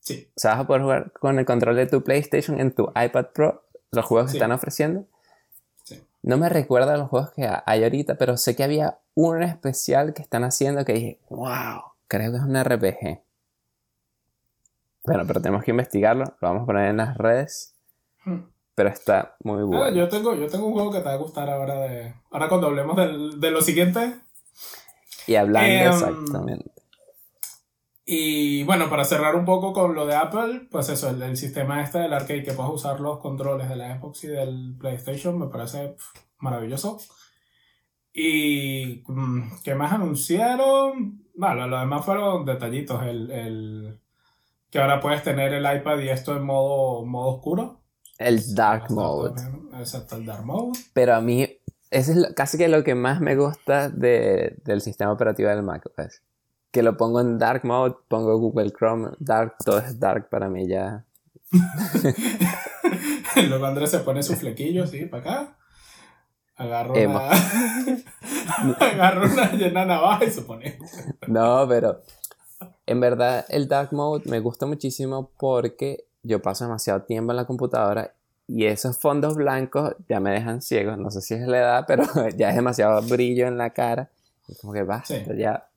[0.00, 2.88] Sí, O sea, vas a poder jugar con el control de tu PlayStation en tu
[2.94, 5.06] iPad Pro los juegos que están ofreciendo.
[5.84, 6.02] sí.
[6.22, 10.22] No me recuerda los juegos que hay ahorita, pero sé que había uno especial que
[10.22, 13.22] están haciendo que dije, wow, creo que es un RPG.
[15.06, 17.74] Bueno, pero tenemos que investigarlo, lo vamos a poner en las redes,
[18.24, 18.40] Hmm.
[18.74, 19.96] pero está muy Ah, bueno.
[19.96, 22.14] yo, tengo, yo tengo un juego que te va a gustar ahora de...
[22.30, 24.14] Ahora cuando hablemos del- de lo siguiente.
[25.26, 26.70] Y hablando Em, exactamente.
[28.04, 31.82] Y bueno, para cerrar un poco con lo de Apple, pues eso, el, el sistema
[31.82, 35.48] este del arcade que puedes usar los controles de la Xbox y del PlayStation me
[35.48, 35.96] parece
[36.38, 36.98] maravilloso.
[38.12, 41.24] Y mm, ¿qué más anunciaron?
[41.34, 43.02] Bueno, lo demás fueron detallitos.
[43.02, 44.00] El, el-
[44.76, 47.80] que ahora puedes tener el iPad y esto en modo, modo oscuro.
[48.18, 49.34] El Dark Mode.
[49.34, 50.78] también, Exacto, el Dark Mode.
[50.94, 51.48] Pero a mí,
[51.90, 55.62] eso es lo- casi que lo que más me gusta de- del sistema operativo del
[55.62, 55.82] Mac.
[55.94, 56.22] pues.
[56.70, 60.66] Que lo pongo en Dark Mode, pongo Google Chrome, Dark, todo es Dark para mí
[60.68, 61.04] ya.
[63.48, 65.56] Luego Andrés se pone su flequillo, sí, para acá.
[66.56, 67.18] Agarra Emo.
[68.64, 68.76] una.
[68.80, 70.78] agarra una llena navaja y se pone.
[71.28, 72.02] No, pero
[72.86, 77.44] en verdad el Dark Mode me gusta muchísimo porque yo paso demasiado tiempo en la
[77.46, 78.12] computadora
[78.48, 80.96] y esos fondos blancos ya me dejan ciego.
[80.96, 82.04] No sé si es la edad, pero
[82.36, 84.08] ya es demasiado brillo en la cara.
[84.48, 85.24] Y como que basta, Sí.
[85.36, 85.68] ya.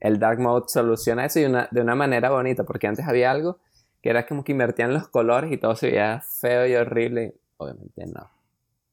[0.00, 3.58] El Dark Mode soluciona eso y una- de una manera bonita, porque antes había algo
[4.02, 7.34] que era como que invertían los colores y todo se veía feo y horrible.
[7.56, 8.28] Obviamente no.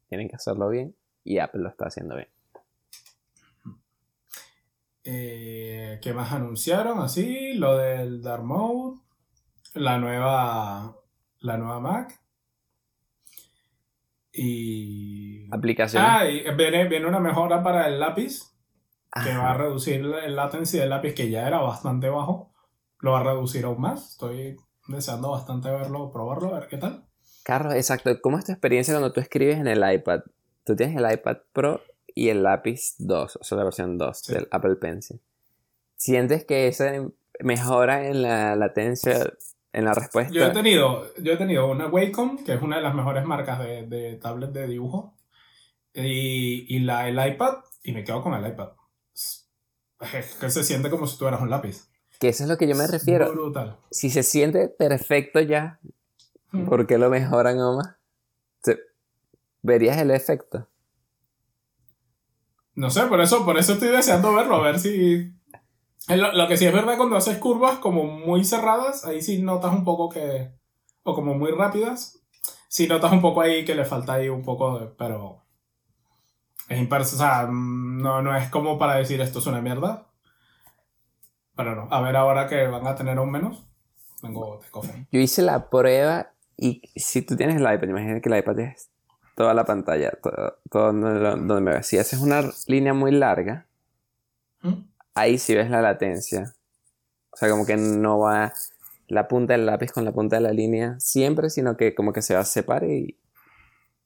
[0.09, 2.28] Tienen que hacerlo bien y Apple lo está haciendo bien.
[5.07, 6.99] Eh, ¿Qué más anunciaron?
[6.99, 8.99] Así, lo del Dark Mode.
[9.75, 10.95] La nueva.
[11.39, 12.19] La nueva Mac.
[14.33, 15.47] Y.
[15.53, 16.09] Aplicaciones.
[16.11, 18.51] Ah, y viene, viene una mejora para el lápiz.
[19.23, 22.51] Que va a reducir el latency del lápiz, que ya era bastante bajo.
[22.99, 24.11] Lo va a reducir aún más.
[24.11, 27.05] Estoy deseando bastante verlo, probarlo, a ver qué tal.
[27.43, 28.19] Carlos, exacto.
[28.21, 30.21] ¿Cómo es tu experiencia cuando tú escribes en el iPad?
[30.65, 31.79] Tú tienes el iPad Pro
[32.16, 34.34] y el lápiz 2, o sea, la versión 2 Sí.
[34.34, 35.20] del Apple Pencil.
[35.97, 36.91] ¿Sientes que esa
[37.41, 39.34] mejora en la latencia,
[39.74, 40.34] en la respuesta?
[40.34, 43.59] Yo he tenido, yo he tenido una Wacom, que es una de las mejores marcas
[43.59, 45.13] de, de tablet de dibujo,
[45.93, 48.70] y, y la, el iPad, y me quedo con el iPad.
[50.13, 51.88] Es que se siente como si tuvieras un lápiz.
[52.20, 53.32] Que eso es lo que yo me refiero.
[53.32, 53.78] Brutal.
[53.91, 55.80] Si se siente perfecto ya,
[56.51, 56.66] Mm.
[56.70, 57.57] ¿por qué lo mejoran?
[58.61, 58.80] Se-
[59.61, 60.68] ¿Verías el efecto?
[62.76, 65.34] No sé, por eso, por eso estoy deseando verlo, a ver si...
[66.09, 69.73] Lo, lo que sí es verdad, cuando haces curvas como muy cerradas, ahí sí notas
[69.73, 70.51] un poco que...
[71.03, 72.21] O como muy rápidas,
[72.67, 74.88] sí notas un poco ahí que le falta ahí un poco de...
[74.88, 75.43] Pero...
[76.67, 80.07] Es imperso, o sea, no, no es como para decir esto es una mierda.
[81.55, 83.65] Pero no, a ver ahora que van a tener aún menos,
[84.21, 84.82] tengo, tengo.
[85.11, 88.89] Yo hice la prueba y si tú tienes el iPad, imagínate que el iPad es
[89.36, 91.88] toda la pantalla, todo, todo donde, donde me ves.
[91.88, 93.67] Si haces una línea muy larga,
[94.61, 94.73] ¿Mm?
[95.13, 96.53] ahí sí ves la latencia.
[97.31, 98.53] O sea, como que no va
[99.07, 102.21] la punta del lápiz con la punta de la línea siempre, sino que como que
[102.21, 103.19] se va a separar y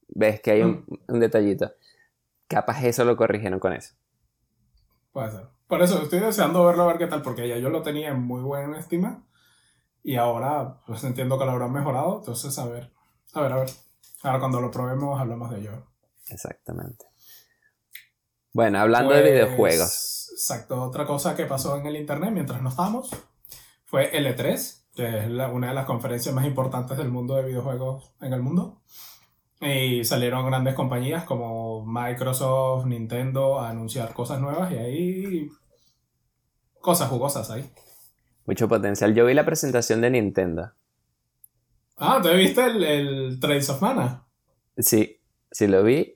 [0.09, 1.71] ves que hay un, un detallito.
[2.47, 3.93] Capaz eso lo corrigieron con eso.
[5.11, 5.47] Puede ser.
[5.67, 8.21] Por eso estoy deseando verlo a ver qué tal, porque ya yo lo tenía en
[8.21, 9.23] muy buena estima
[10.01, 12.91] y ahora pues entiendo que lo habrán mejorado, entonces a ver,
[13.34, 13.69] a ver, a ver.
[14.24, 15.88] Ahora cuando lo probemos hablamos de ello.
[16.30, 17.05] Exactamente.
[18.53, 20.30] Bueno, hablando de Pues, videojuegos.
[20.34, 23.09] Exacto, otra cosa que pasó en el internet mientras no estábamos
[23.86, 28.13] fue L3, que es la- una de las conferencias más importantes del mundo de videojuegos
[28.22, 28.82] en el mundo.
[29.61, 35.49] Y salieron grandes compañías como Microsoft, Nintendo a anunciar cosas nuevas y ahí
[36.80, 37.70] cosas jugosas ahí.
[38.45, 39.13] Mucho potencial.
[39.13, 40.72] Yo vi la presentación de Nintendo.
[41.99, 44.25] Ah, ¿te viste el, el Trails of Mana?
[44.77, 45.19] Sí,
[45.51, 46.15] sí lo vi.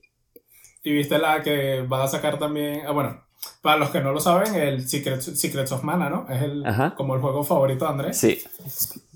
[0.84, 2.82] Y viste la que va a sacar también.
[2.88, 3.24] Ah, bueno,
[3.62, 6.28] para los que no lo saben, el Secrets of Mana, ¿no?
[6.30, 6.64] Es el,
[6.96, 8.18] como el juego favorito de Andrés.
[8.18, 8.42] Sí.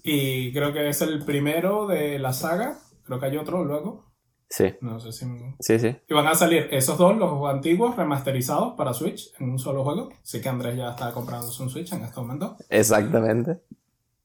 [0.03, 2.77] Y creo que es el primero de la saga.
[3.03, 4.05] Creo que hay otro luego.
[4.49, 4.73] Sí.
[4.79, 5.25] No sé si.
[5.59, 5.97] Sí, sí.
[6.07, 10.09] Y van a salir esos dos, los antiguos, remasterizados para Switch en un solo juego.
[10.23, 12.55] Así que Andrés ya está comprando un Switch en este momento.
[12.69, 13.59] Exactamente.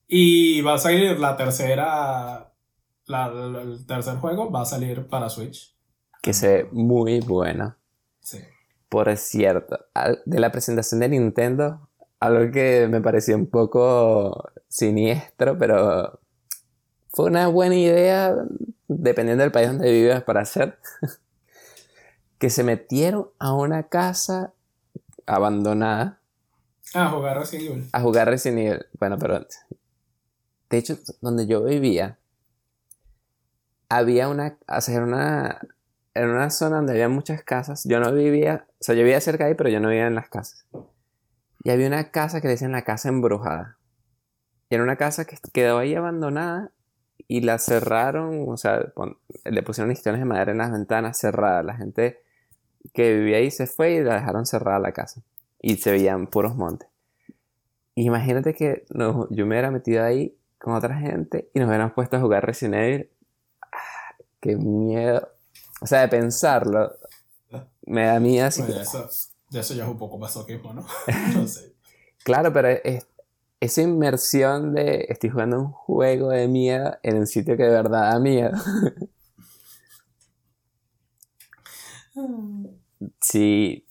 [0.09, 2.53] Y va a salir la tercera.
[3.09, 5.75] el tercer juego va a salir para Switch.
[6.21, 7.77] Que se ve muy bueno.
[8.21, 8.39] Sí.
[8.89, 9.79] Por cierto,
[10.27, 11.89] de la presentación de Nintendo,
[12.21, 16.21] algo que me pareció un poco siniestro, pero
[17.09, 18.35] fue una buena idea,
[18.89, 20.79] dependiendo del país donde vivas, para hacer.
[22.43, 24.53] que se metieron a una casa
[25.27, 26.21] abandonada.
[26.93, 27.89] A jugar Resident Evil.
[27.93, 28.87] A jugar Resident Evil.
[28.99, 29.47] Bueno, pero
[30.73, 32.18] de hecho, donde yo vivía,
[33.91, 35.61] había una, o sea, era una,
[36.14, 37.85] en una zona donde había muchas casas.
[37.85, 40.14] Yo no vivía, o sea, yo vivía cerca de ahí, pero yo no vivía en
[40.14, 40.66] las casas.
[41.62, 43.77] Y había una casa que le decían la casa embrujada.
[44.70, 46.73] Y era una casa que quedó ahí abandonada
[47.29, 48.95] y la cerraron, o sea,
[49.45, 51.66] le pusieron listones de madera en las ventanas cerradas.
[51.66, 52.23] La gente
[52.95, 55.20] que vivía ahí se fue y la dejaron cerrada la casa.
[55.61, 56.89] Y se veían puros montes.
[57.95, 62.17] Imagínate que no, yo me hubiera metido ahí con otra gente y nos hubieran puesto
[62.17, 63.11] a jugar Resident Evil.
[63.61, 65.29] Ah, ¡Qué miedo!
[65.81, 66.93] O sea, de pensarlo,
[67.85, 68.63] me da miedo así.
[68.63, 69.09] Bueno, eso,
[69.51, 70.87] ya eso ya es un poco masoquismo, ¿no?
[71.35, 71.75] no sé.
[72.23, 73.09] claro, pero es,
[73.59, 78.13] esa inmersión de estoy jugando un juego de miedo en un sitio que de verdad
[78.13, 78.53] da miedo.
[83.21, 83.85] sí.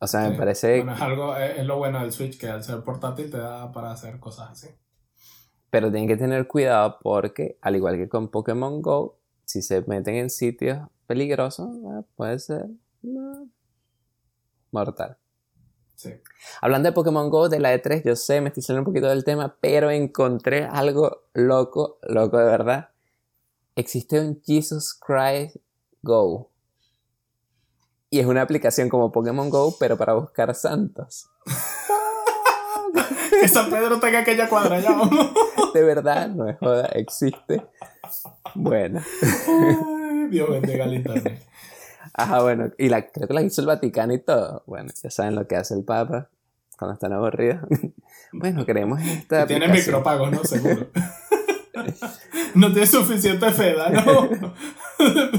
[0.00, 0.78] O sea, me parece.
[0.78, 3.92] Bueno, es algo, es lo bueno del Switch, que al ser portátil te da para
[3.92, 4.68] hacer cosas así.
[5.72, 9.16] Pero tienen que tener cuidado porque, al igual que con Pokémon Go,
[9.46, 12.66] si se meten en sitios peligrosos, ah, puede ser
[13.06, 13.42] ah,
[14.70, 15.16] mortal.
[15.94, 16.10] Sí.
[16.60, 19.24] Hablando de Pokémon Go, de la E3, yo sé, me estoy saliendo un poquito del
[19.24, 22.90] tema, pero encontré algo loco, loco de verdad.
[23.74, 25.56] Existe un Jesus Christ
[26.02, 26.50] Go.
[28.10, 31.30] Y es una aplicación como Pokémon Go, pero para buscar santos.
[33.42, 34.96] Que San Pedro tenga aquella cuadra ya,
[35.74, 37.66] De verdad, no es joda, existe.
[38.54, 39.00] Bueno.
[40.30, 41.42] Dios bendiga el internet.
[42.14, 44.62] Ajá, bueno, y la, creo que la hizo el Vaticano y todo.
[44.66, 46.30] Bueno, ya saben lo que hace el Papa
[46.78, 47.60] cuando están aburridos.
[48.32, 49.46] bueno, queremos esta.
[49.46, 50.44] Tiene micropagos, ¿no?
[50.44, 50.88] Seguro.
[52.54, 54.54] no tiene suficiente fe, ¿no?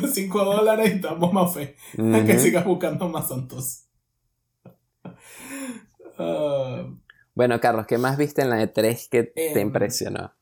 [0.08, 1.78] 5 dólares y damos más fe.
[1.96, 3.86] Que sigas buscando más santos.
[6.18, 7.03] Uh,
[7.36, 10.34] bueno, Carlos, ¿qué más viste en la E3 que te em, impresionó?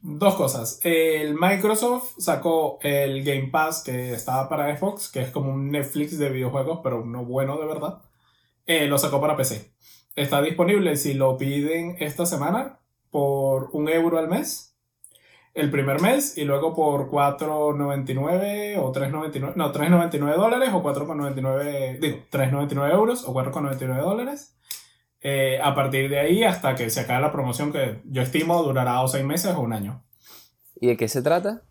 [0.00, 0.80] Dos cosas.
[0.84, 6.18] El Microsoft sacó el Game Pass que estaba para Xbox, que es como un Netflix
[6.18, 8.02] de videojuegos, pero uno bueno de verdad.
[8.66, 9.72] Eh, lo sacó para PC.
[10.14, 12.80] Está disponible si lo piden esta semana
[13.10, 14.76] por un euro al mes.
[15.54, 22.18] El primer mes y luego por 4.99 o 3.99, no, 3.99 dólares o 4.99, digo,
[22.30, 24.56] 3.99 euros o 4.99 dólares.
[25.28, 29.00] Eh, a partir de ahí hasta que se acabe la promoción que yo estimo durará
[29.00, 30.04] o seis meses o un año.
[30.80, 31.62] ¿Y de qué se trata?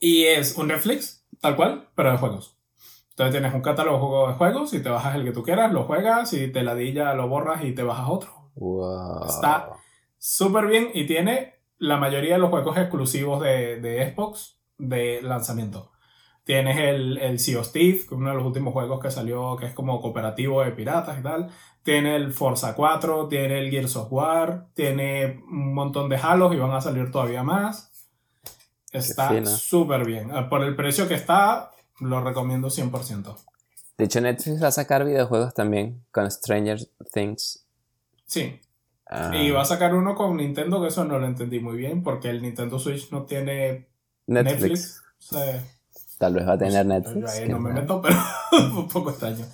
[0.00, 2.56] Y es un Netflix, tal cual, pero de juegos.
[3.10, 6.32] Entonces tienes un catálogo de juegos y te bajas el que tú quieras, lo juegas
[6.32, 8.50] y te ladilla, lo borras y te bajas otro.
[9.28, 9.68] Está
[10.16, 15.92] súper bien y tiene la mayoría de los juegos exclusivos de, de Xbox de lanzamiento.
[16.44, 19.54] Tienes el, el Sea of Steve, que es uno de los últimos juegos que salió,
[19.56, 21.50] que es como cooperativo de piratas y tal.
[21.82, 26.58] Tiene el Forza 4, tiene el Gears of War, tiene un montón de Halos y
[26.58, 27.90] van a salir todavía más.
[28.92, 30.30] Está súper bien.
[30.32, 33.36] Ah, por el precio que está, lo recomiendo 100%.
[33.98, 36.78] De hecho, Netflix va a sacar videojuegos también con Stranger
[37.12, 37.66] Things.
[38.26, 38.60] Sí.
[39.06, 39.34] Ah.
[39.34, 42.30] Y va a sacar uno con Nintendo, que eso no lo entendí muy bien, porque
[42.30, 43.88] el Nintendo Switch no tiene
[44.26, 45.02] Netflix.
[46.18, 47.42] Tal vez va a tener Netflix.
[47.48, 48.16] no me meto, pero
[48.80, 49.44] un poco extraño.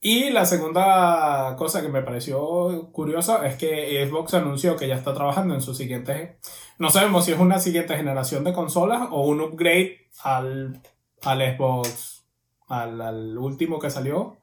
[0.00, 5.14] Y la segunda cosa que me pareció curiosa es que Xbox anunció que ya está
[5.14, 6.38] trabajando en su siguiente.
[6.78, 10.80] No sabemos si es una siguiente generación de consolas o un upgrade al,
[11.22, 12.24] al Xbox,
[12.68, 14.36] al, último que salió,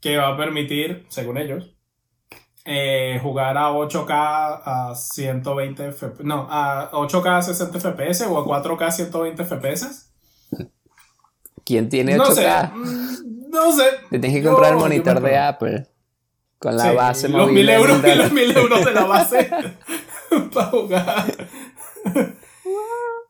[0.00, 1.74] que va a permitir, según ellos,
[2.64, 8.62] eh, jugar a 8K a 120 FPS, no, a 8K a 60 FPS o a
[8.62, 10.10] 4K a 120 FPS
[11.64, 12.72] ¿Quién tiene 8K?
[12.74, 13.39] No sé.
[13.52, 13.84] No sé.
[14.10, 15.36] Te tienes que comprar el monitor de.
[15.38, 15.86] Apple.
[16.58, 19.50] Con la Sí, base los mil euros y los mil euros de la base
[20.54, 21.24] para jugar.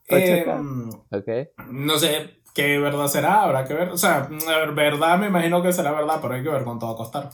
[0.08, 1.04] 8K.
[1.12, 1.68] Ok.
[1.70, 3.90] no sé qué verdad será, habrá que ver.
[3.90, 4.28] O sea,
[4.74, 7.30] verdad me imagino que será verdad, pero hay que ver cuánto va a costar.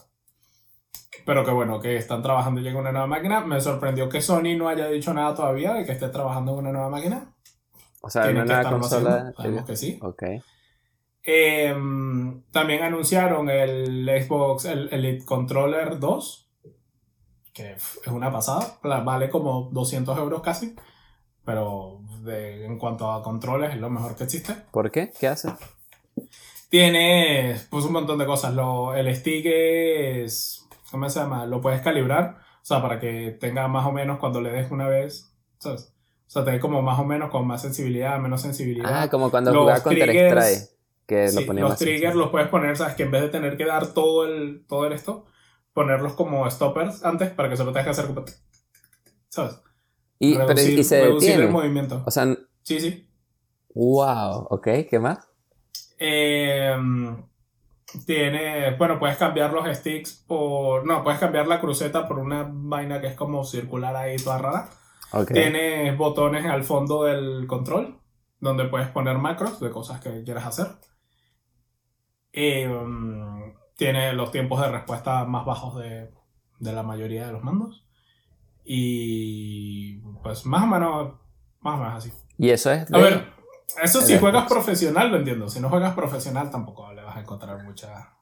[1.24, 3.40] Pero que bueno, que están trabajando ya en una nueva máquina.
[3.40, 6.72] Me sorprendió que Sony no haya dicho nada todavía de que esté trabajando en una
[6.72, 7.32] nueva máquina.
[8.02, 9.32] O sea, Tienen una que nueva consola.
[9.36, 9.98] sabemos que sí.
[10.02, 10.22] Ok.
[11.28, 16.48] Em, también anunciaron el Xbox el Elite Controller 2,
[17.52, 20.76] que es una pasada, vale como 200 euros casi,
[21.44, 24.54] pero de- en cuanto a controles es lo mejor que existe.
[24.70, 25.10] ¿Por qué?
[25.18, 25.48] ¿Qué hace?
[26.68, 31.46] Tiene pues un montón de cosas, lo, el stick es, ¿cómo se llama?
[31.46, 34.88] Lo puedes calibrar, o sea, para que tenga más o menos cuando le des una
[34.88, 35.92] vez, ¿sabes?
[36.26, 38.90] O sea, te como más o menos con más sensibilidad, menos sensibilidad.
[38.92, 40.75] Ah, como cuando Los jugaba Counter triggers- Strike.
[41.06, 42.94] Que Sí, lo ponía los triggers los puedes poner, ¿sabes?
[42.94, 45.26] Que en vez de tener que dar todo el, todo el esto,
[45.72, 48.24] ponerlos como stoppers antes para que solo tengas que hacer como...
[49.28, 49.60] ¿Sabes?
[50.18, 52.02] Y, pero, Reducir- y se el movimiento.
[52.06, 52.26] O sea,
[52.62, 53.08] Sí, sí.
[53.74, 54.46] wow.
[54.50, 55.28] Ok, ¿qué más?
[55.98, 56.74] Eh,
[58.04, 60.84] tiene, bueno, puedes cambiar los sticks por...
[60.86, 64.70] No, puedes cambiar la cruceta por una vaina que es como circular ahí toda rara.
[65.12, 65.32] Ok.
[65.32, 68.00] Tienes botones al fondo del control
[68.40, 70.66] donde puedes poner macros de cosas que quieras hacer.
[72.36, 76.10] Y, mm, tiene los tiempos de respuesta más bajos de,
[76.60, 77.84] de la mayoría de los mandos.
[78.64, 81.14] Y pues más o menos,
[81.60, 82.12] más o menos así.
[82.38, 82.82] Y eso es.
[82.92, 83.32] A de- ver,
[83.82, 84.52] eso si juegas Xbox.
[84.54, 85.48] profesional lo entiendo.
[85.48, 88.12] Si no juegas profesional tampoco le vas a encontrar mucha...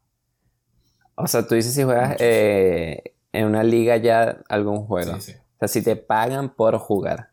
[1.17, 5.15] O sea, tú dices si juegas eh, en una liga ya algún juego.
[5.17, 7.31] Sí, sí, O sea, si te pagan por jugar.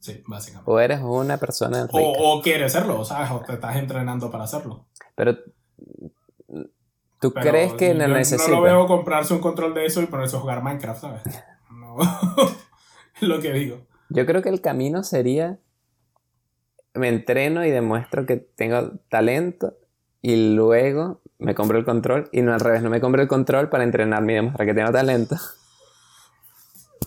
[0.00, 0.70] sí, básicamente.
[0.70, 1.98] O eres una persona rica.
[1.98, 3.30] O, o quieres serlo, ¿sabes?
[3.30, 4.86] O te estás entrenando para hacerlo.
[5.14, 5.36] Pero.
[7.26, 8.48] ¿Tú Pero crees que yo lo necesitas?
[8.48, 11.22] No lo veo comprarse un control de eso y ponerse a jugar Minecraft, ¿sabes?
[11.72, 11.96] No.
[13.20, 13.80] es lo que digo.
[14.10, 15.58] Yo creo que el camino sería.
[16.94, 19.74] Me entreno y demuestro que tengo talento.
[20.22, 22.28] Y luego me compro el control.
[22.30, 24.92] Y no al revés, no me compro el control para entrenarme y demostrar que tengo
[24.92, 25.34] talento.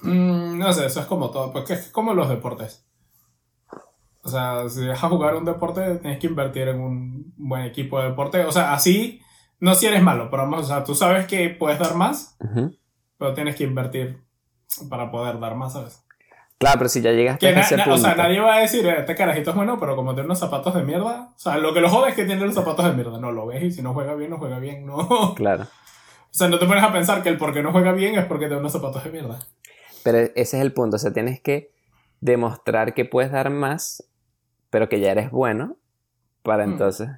[0.01, 1.53] Mm, no sé, eso es como todo.
[1.53, 2.85] Porque es como los deportes.
[4.21, 8.01] O sea, si vas a jugar un deporte, tienes que invertir en un buen equipo
[8.01, 8.43] de deporte.
[8.43, 9.21] O sea, así,
[9.59, 12.75] no si eres malo, pero vamos, o sea, tú sabes que puedes dar más, Ujú.
[13.17, 14.21] pero tienes que invertir
[14.89, 16.03] para poder dar más, ¿sabes?
[16.57, 17.93] Claro, pero si ya llegaste Que a ese punto.
[17.93, 20.39] o sea, nadie va a decir, "Eh, este carajito es bueno, pero como tiene unos
[20.39, 21.31] zapatos de mierda.
[21.33, 23.17] O sea, lo que lo jode es que tiene los zapatos de mierda.
[23.17, 24.95] No lo ves y si no juega bien, no juega bien, no.
[25.09, 25.67] O Claro.
[26.31, 28.47] sea, no te pones a pensar que el por qué no juega bien es porque
[28.47, 29.39] tiene unos zapatos de mierda.
[30.03, 30.97] Pero ese es el punto.
[30.97, 31.71] O sea, tienes que
[32.19, 34.03] demostrar que puedes dar más,
[34.69, 35.77] pero que ya eres bueno.
[36.43, 36.71] Para Hmm.
[36.73, 37.09] entonces.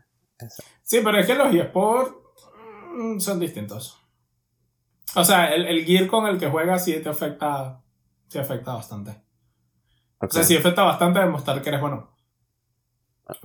[0.84, 2.14] Sí, pero es que los eSports
[3.20, 3.98] son distintos.
[5.16, 7.82] O sea, el, el gear con el que juegas sí te afecta,
[8.28, 9.12] sí afecta bastante.
[10.20, 10.30] ok.
[10.30, 12.16] O sea, sí afecta bastante demostrar que eres bueno.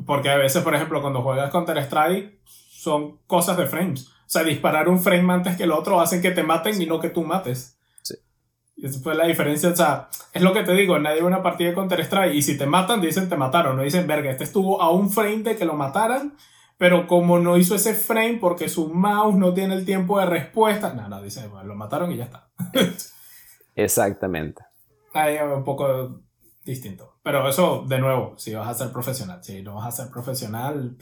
[0.04, 4.08] Porque a veces, por ejemplo, cuando juegas Counter Strike, son cosas de frames.
[4.08, 7.00] O sea, disparar un frame antes que el otro hacen que te maten y no
[7.00, 7.78] que tú mates.
[8.02, 8.14] Sí.
[8.76, 9.70] Y esa fue la diferencia.
[9.70, 12.42] O sea, es lo que te digo, nadie ve una partida de Counter Strike y
[12.42, 13.76] si te matan, dicen te mataron.
[13.76, 16.36] No dicen, verga, este estuvo a un frame de que lo mataran,
[16.78, 20.92] pero como no hizo ese frame porque su mouse no tiene el tiempo de respuesta,
[20.92, 22.48] nada, no, dice, bueno, lo mataron y ya está.
[23.74, 24.62] Exactamente.
[25.12, 26.20] Ahí es un poco
[26.64, 27.16] distinto.
[27.22, 29.42] Pero eso, de nuevo, si vas a ser profesional.
[29.42, 30.96] Si no vas a ser profesional,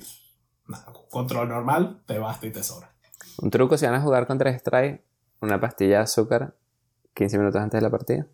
[0.69, 2.95] nada, control normal, te basta y te sobra.
[3.39, 5.05] Un truco si van a jugar contra Strike,
[5.41, 6.55] una pastilla de azúcar
[7.15, 8.27] 15 minutos antes de la partida,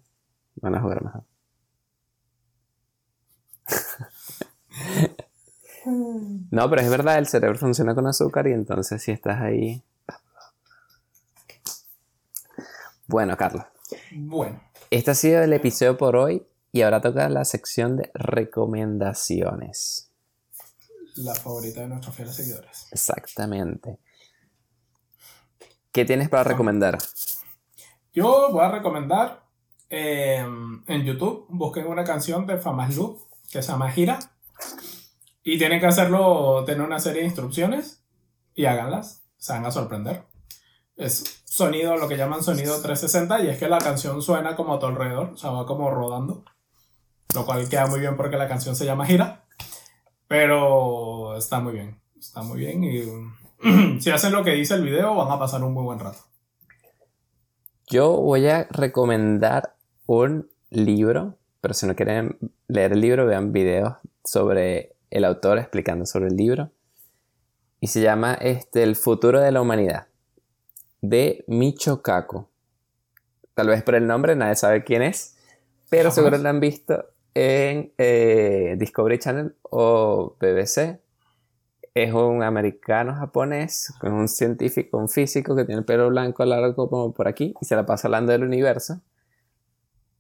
[0.56, 1.24] van a jugar mejor.
[6.50, 9.82] No, pero es verdad, el cerebro funciona con azúcar y entonces si estás ahí...
[13.06, 13.64] Bueno, Carlos,
[14.12, 14.60] Bueno,
[14.90, 20.12] este ha sido el episodio por hoy y ahora toca la sección de recomendaciones.
[21.16, 22.86] la favorita de nuestros fieles seguidores.
[22.92, 23.98] Exactamente.
[25.92, 26.98] ¿Qué tienes para recomendar?
[28.12, 29.42] Yo voy a recomendar
[29.88, 30.46] eh,
[30.86, 33.18] en YouTube, busquen una canción de Famas Loop
[33.50, 34.18] que se llama Gira.
[35.42, 38.04] Y tienen que hacerlo, tener una serie de instrucciones
[38.54, 39.24] y háganlas.
[39.38, 40.24] Se van a sorprender.
[40.96, 44.78] Es sonido, lo que llaman sonido 360, y es que la canción suena como a
[44.78, 46.44] tu alrededor, o sea, va como rodando.
[47.34, 49.44] Lo cual queda muy bien porque la canción se llama Gira.
[50.28, 52.84] Pero está muy bien, está muy bien.
[52.84, 56.18] Y si hacen lo que dice el video, van a pasar un muy buen rato.
[57.88, 59.74] Yo voy a recomendar
[60.06, 62.38] un libro, pero si no quieren
[62.68, 66.70] leer el libro, vean videos sobre el autor explicando sobre el libro.
[67.80, 70.06] Y se llama este, El futuro de la humanidad.
[71.00, 72.46] De Micho Kaku.
[73.54, 75.36] Tal vez por el nombre nadie sabe quién es.
[75.88, 77.04] Pero seguro lo han visto
[77.34, 81.00] en eh, Discovery Channel o BBC.
[81.94, 86.88] Es un americano japonés, es un científico, un físico que tiene el pelo blanco largo
[86.88, 89.00] como por aquí y se la pasa hablando del universo.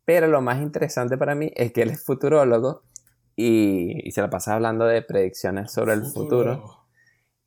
[0.04, 2.82] Pero lo más interesante para mí es que él es futurólogo
[3.40, 6.84] y, se la pasa hablando de predicciones sobre el futuro.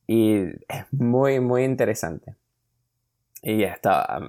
[0.06, 2.34] Y es muy, muy interesante.
[3.42, 4.20] Y está,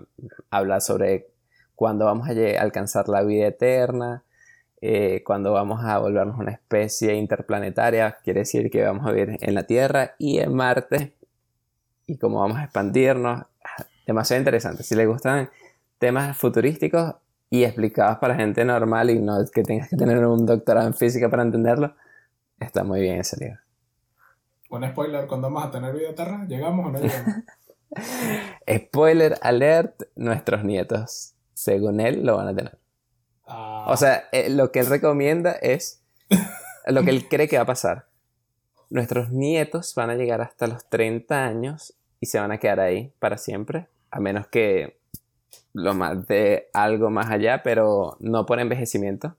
[0.49, 1.27] habla sobre
[1.75, 4.23] cuándo vamos a alcanzar la vida eterna,
[4.81, 9.55] eh, cuando vamos a volvernos una especie interplanetaria, quiere decir que vamos a vivir en
[9.55, 11.15] la Tierra y en Marte,
[12.05, 13.45] y cómo vamos a expandirnos.
[14.05, 14.83] Demasiado interesante.
[14.83, 15.49] Si les gustan
[15.97, 17.15] temas futurísticos
[17.49, 21.29] y explicados para gente normal y no que tengas que tener un doctorado en física
[21.29, 21.95] para entenderlo,
[22.59, 23.59] está muy bien ese libro.
[24.69, 27.35] Un spoiler, cuando vamos a tener vida eterna, ¿llegamos o no llegamos?
[28.69, 32.77] spoiler alert, nuestros nietos, según él, lo van a tener.
[33.45, 33.85] Ah.
[33.89, 36.03] O sea, eh, lo que él recomienda es
[36.87, 38.07] lo que él cree que va a pasar.
[38.89, 43.13] Nuestros nietos van a llegar hasta los 30 años y se van a quedar ahí
[43.19, 44.99] para siempre, a menos que
[45.75, 49.35] lo más de algo más allá, pero no por envejecimiento.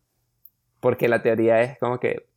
[0.80, 2.28] Porque la teoría es como que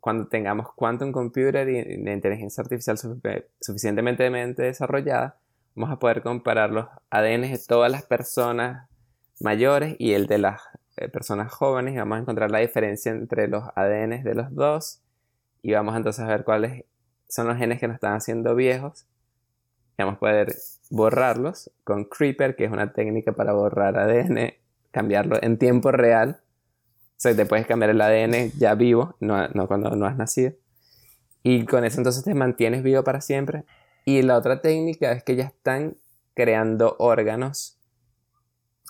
[0.00, 2.96] cuando tengamos quantum computer y la inteligencia artificial
[3.60, 4.30] suficientemente
[4.62, 5.36] desarrollada,
[5.74, 8.88] vamos a poder comparar los ADN de todas las personas
[9.38, 10.62] mayores y el de las
[10.96, 15.02] eh, personas jóvenes y vamos a encontrar la diferencia entre los ADN de los dos
[15.62, 16.86] y vamos entonces a ver cuáles
[17.28, 19.06] son los genes que nos están haciendo viejos
[20.04, 20.56] vamos a poder
[20.90, 24.52] borrarlos con Creeper, que es una técnica para borrar ADN,
[24.90, 26.40] cambiarlo en tiempo real.
[26.42, 30.52] O sea, te puedes cambiar el ADN ya vivo, no, no cuando no has nacido.
[31.42, 33.64] Y con eso entonces te mantienes vivo para siempre.
[34.04, 35.96] Y la otra técnica es que ya están
[36.34, 37.78] creando órganos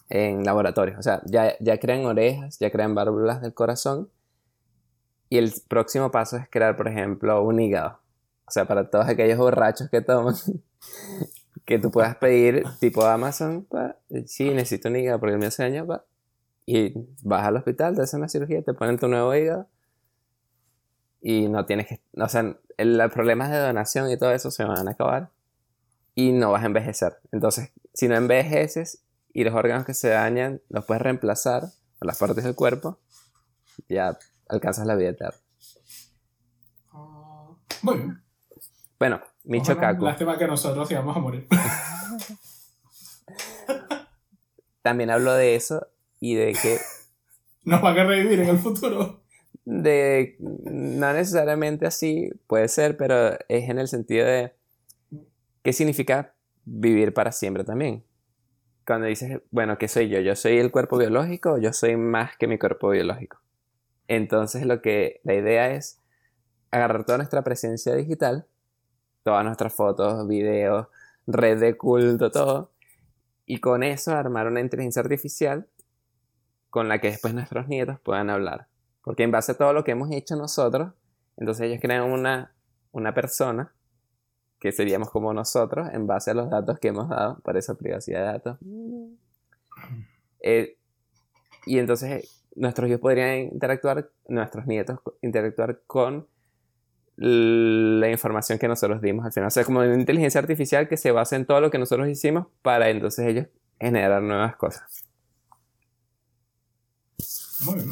[0.09, 0.99] en laboratorios.
[0.99, 4.11] O sea, ya, ya crean orejas, ya crean válvulas del corazón.
[5.29, 8.02] Y el próximo paso es crear, por ejemplo, un hígado.
[8.53, 10.35] Sea, para todos aquellos borrachos que toman,
[11.65, 13.97] que tú puedas pedir tipo Amazon, pa,
[14.27, 16.05] sí, necesito un hígado porque me hace daño, pa,
[16.67, 16.93] y
[17.23, 19.71] vas al hospital, te hacen una cirugía, te ponen tu nuevo hígado
[21.23, 24.87] y no tienes que, o sea, los problemas de donación y todo eso se van
[24.87, 25.31] a acabar
[26.15, 27.21] y no vas a envejecer.
[27.33, 31.65] Entonces, si no envejeces y los órganos que se dañan los puedes reemplazar
[32.01, 32.99] a las partes del cuerpo,
[33.89, 35.41] ya alcanzas la vida eterna.
[36.93, 37.49] Ah,
[37.81, 38.22] muy bien.
[39.03, 40.05] Bueno, Micho Kaku.
[40.05, 41.49] Lástima que nosotros íbamos a morir.
[44.83, 45.89] También hablo de eso
[46.21, 46.79] y de que.
[47.65, 49.25] Nos van a revivir en el futuro.
[49.65, 50.37] De.
[50.39, 54.55] No necesariamente así, puede ser, pero es en el sentido de.
[55.65, 58.05] ¿Qué significa vivir para siempre también?
[58.87, 60.21] cuando dices, bueno, ¿qué soy yo?
[60.21, 63.41] ¿Yo soy el cuerpo biológico o yo soy más que mi cuerpo biológico?
[64.07, 66.01] Entonces lo que la idea es
[66.71, 68.47] agarrar toda nuestra presencia digital,
[69.23, 70.87] todas nuestras fotos, videos,
[71.27, 72.73] red de culto, todo,
[73.47, 75.67] y con eso armar una inteligencia artificial
[76.71, 78.69] con la que después nuestros nietos puedan hablar.
[79.03, 80.93] Porque en base a todo lo que hemos hecho nosotros,
[81.37, 82.55] entonces ellos crean una,
[82.93, 83.73] una persona
[84.59, 88.21] que seríamos como nosotros en base a los datos que hemos dado para esa privacidad
[88.21, 88.59] de datos.
[90.41, 90.77] Eh,
[91.67, 96.29] y entonces nuestros hijos podrían interactuar, nuestros nietos interactuar con
[97.25, 99.47] la información que nosotros dimos al final.
[99.47, 102.49] O sea, como una inteligencia artificial que se basa en todo lo que nosotros hicimos
[102.63, 103.47] para entonces ellos
[103.81, 105.05] generar nuevas cosas.
[107.65, 107.91] Muy bien.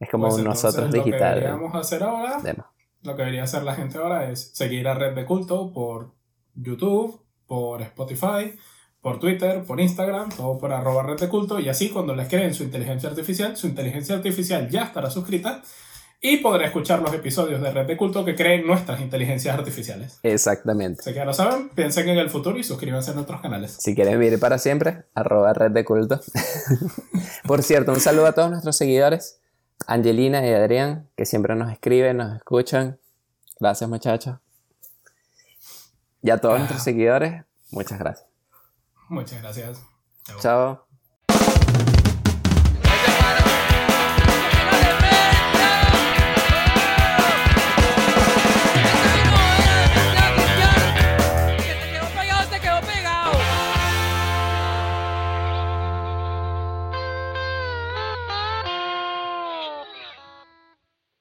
[0.00, 1.58] Es como pues nosotros digital.
[1.60, 2.40] Lo que hacer ahora
[3.02, 6.12] lo que debería hacer la gente ahora es seguir a Red de Culto por
[6.54, 8.54] YouTube, por Spotify,
[9.00, 12.52] por Twitter, por Instagram, todo por arroba Red de Culto y así cuando les creen
[12.52, 15.62] su inteligencia artificial, su inteligencia artificial ya estará suscrita
[16.20, 20.18] y podrá escuchar los episodios de Red de Culto que creen nuestras inteligencias artificiales.
[20.22, 21.00] Exactamente.
[21.00, 23.76] Así que ya lo saben, piensen en el futuro y suscríbanse a nuestros canales.
[23.78, 26.20] Si quieren vivir para siempre, arroba Red de Culto.
[27.46, 29.40] por cierto, un saludo a todos nuestros seguidores.
[29.86, 32.98] Angelina y Adrián, que siempre nos escriben, nos escuchan.
[33.58, 34.36] Gracias, muchachos.
[36.22, 38.28] Y a todos nuestros seguidores, muchas gracias.
[39.08, 39.80] Muchas gracias.
[40.40, 40.89] Chao.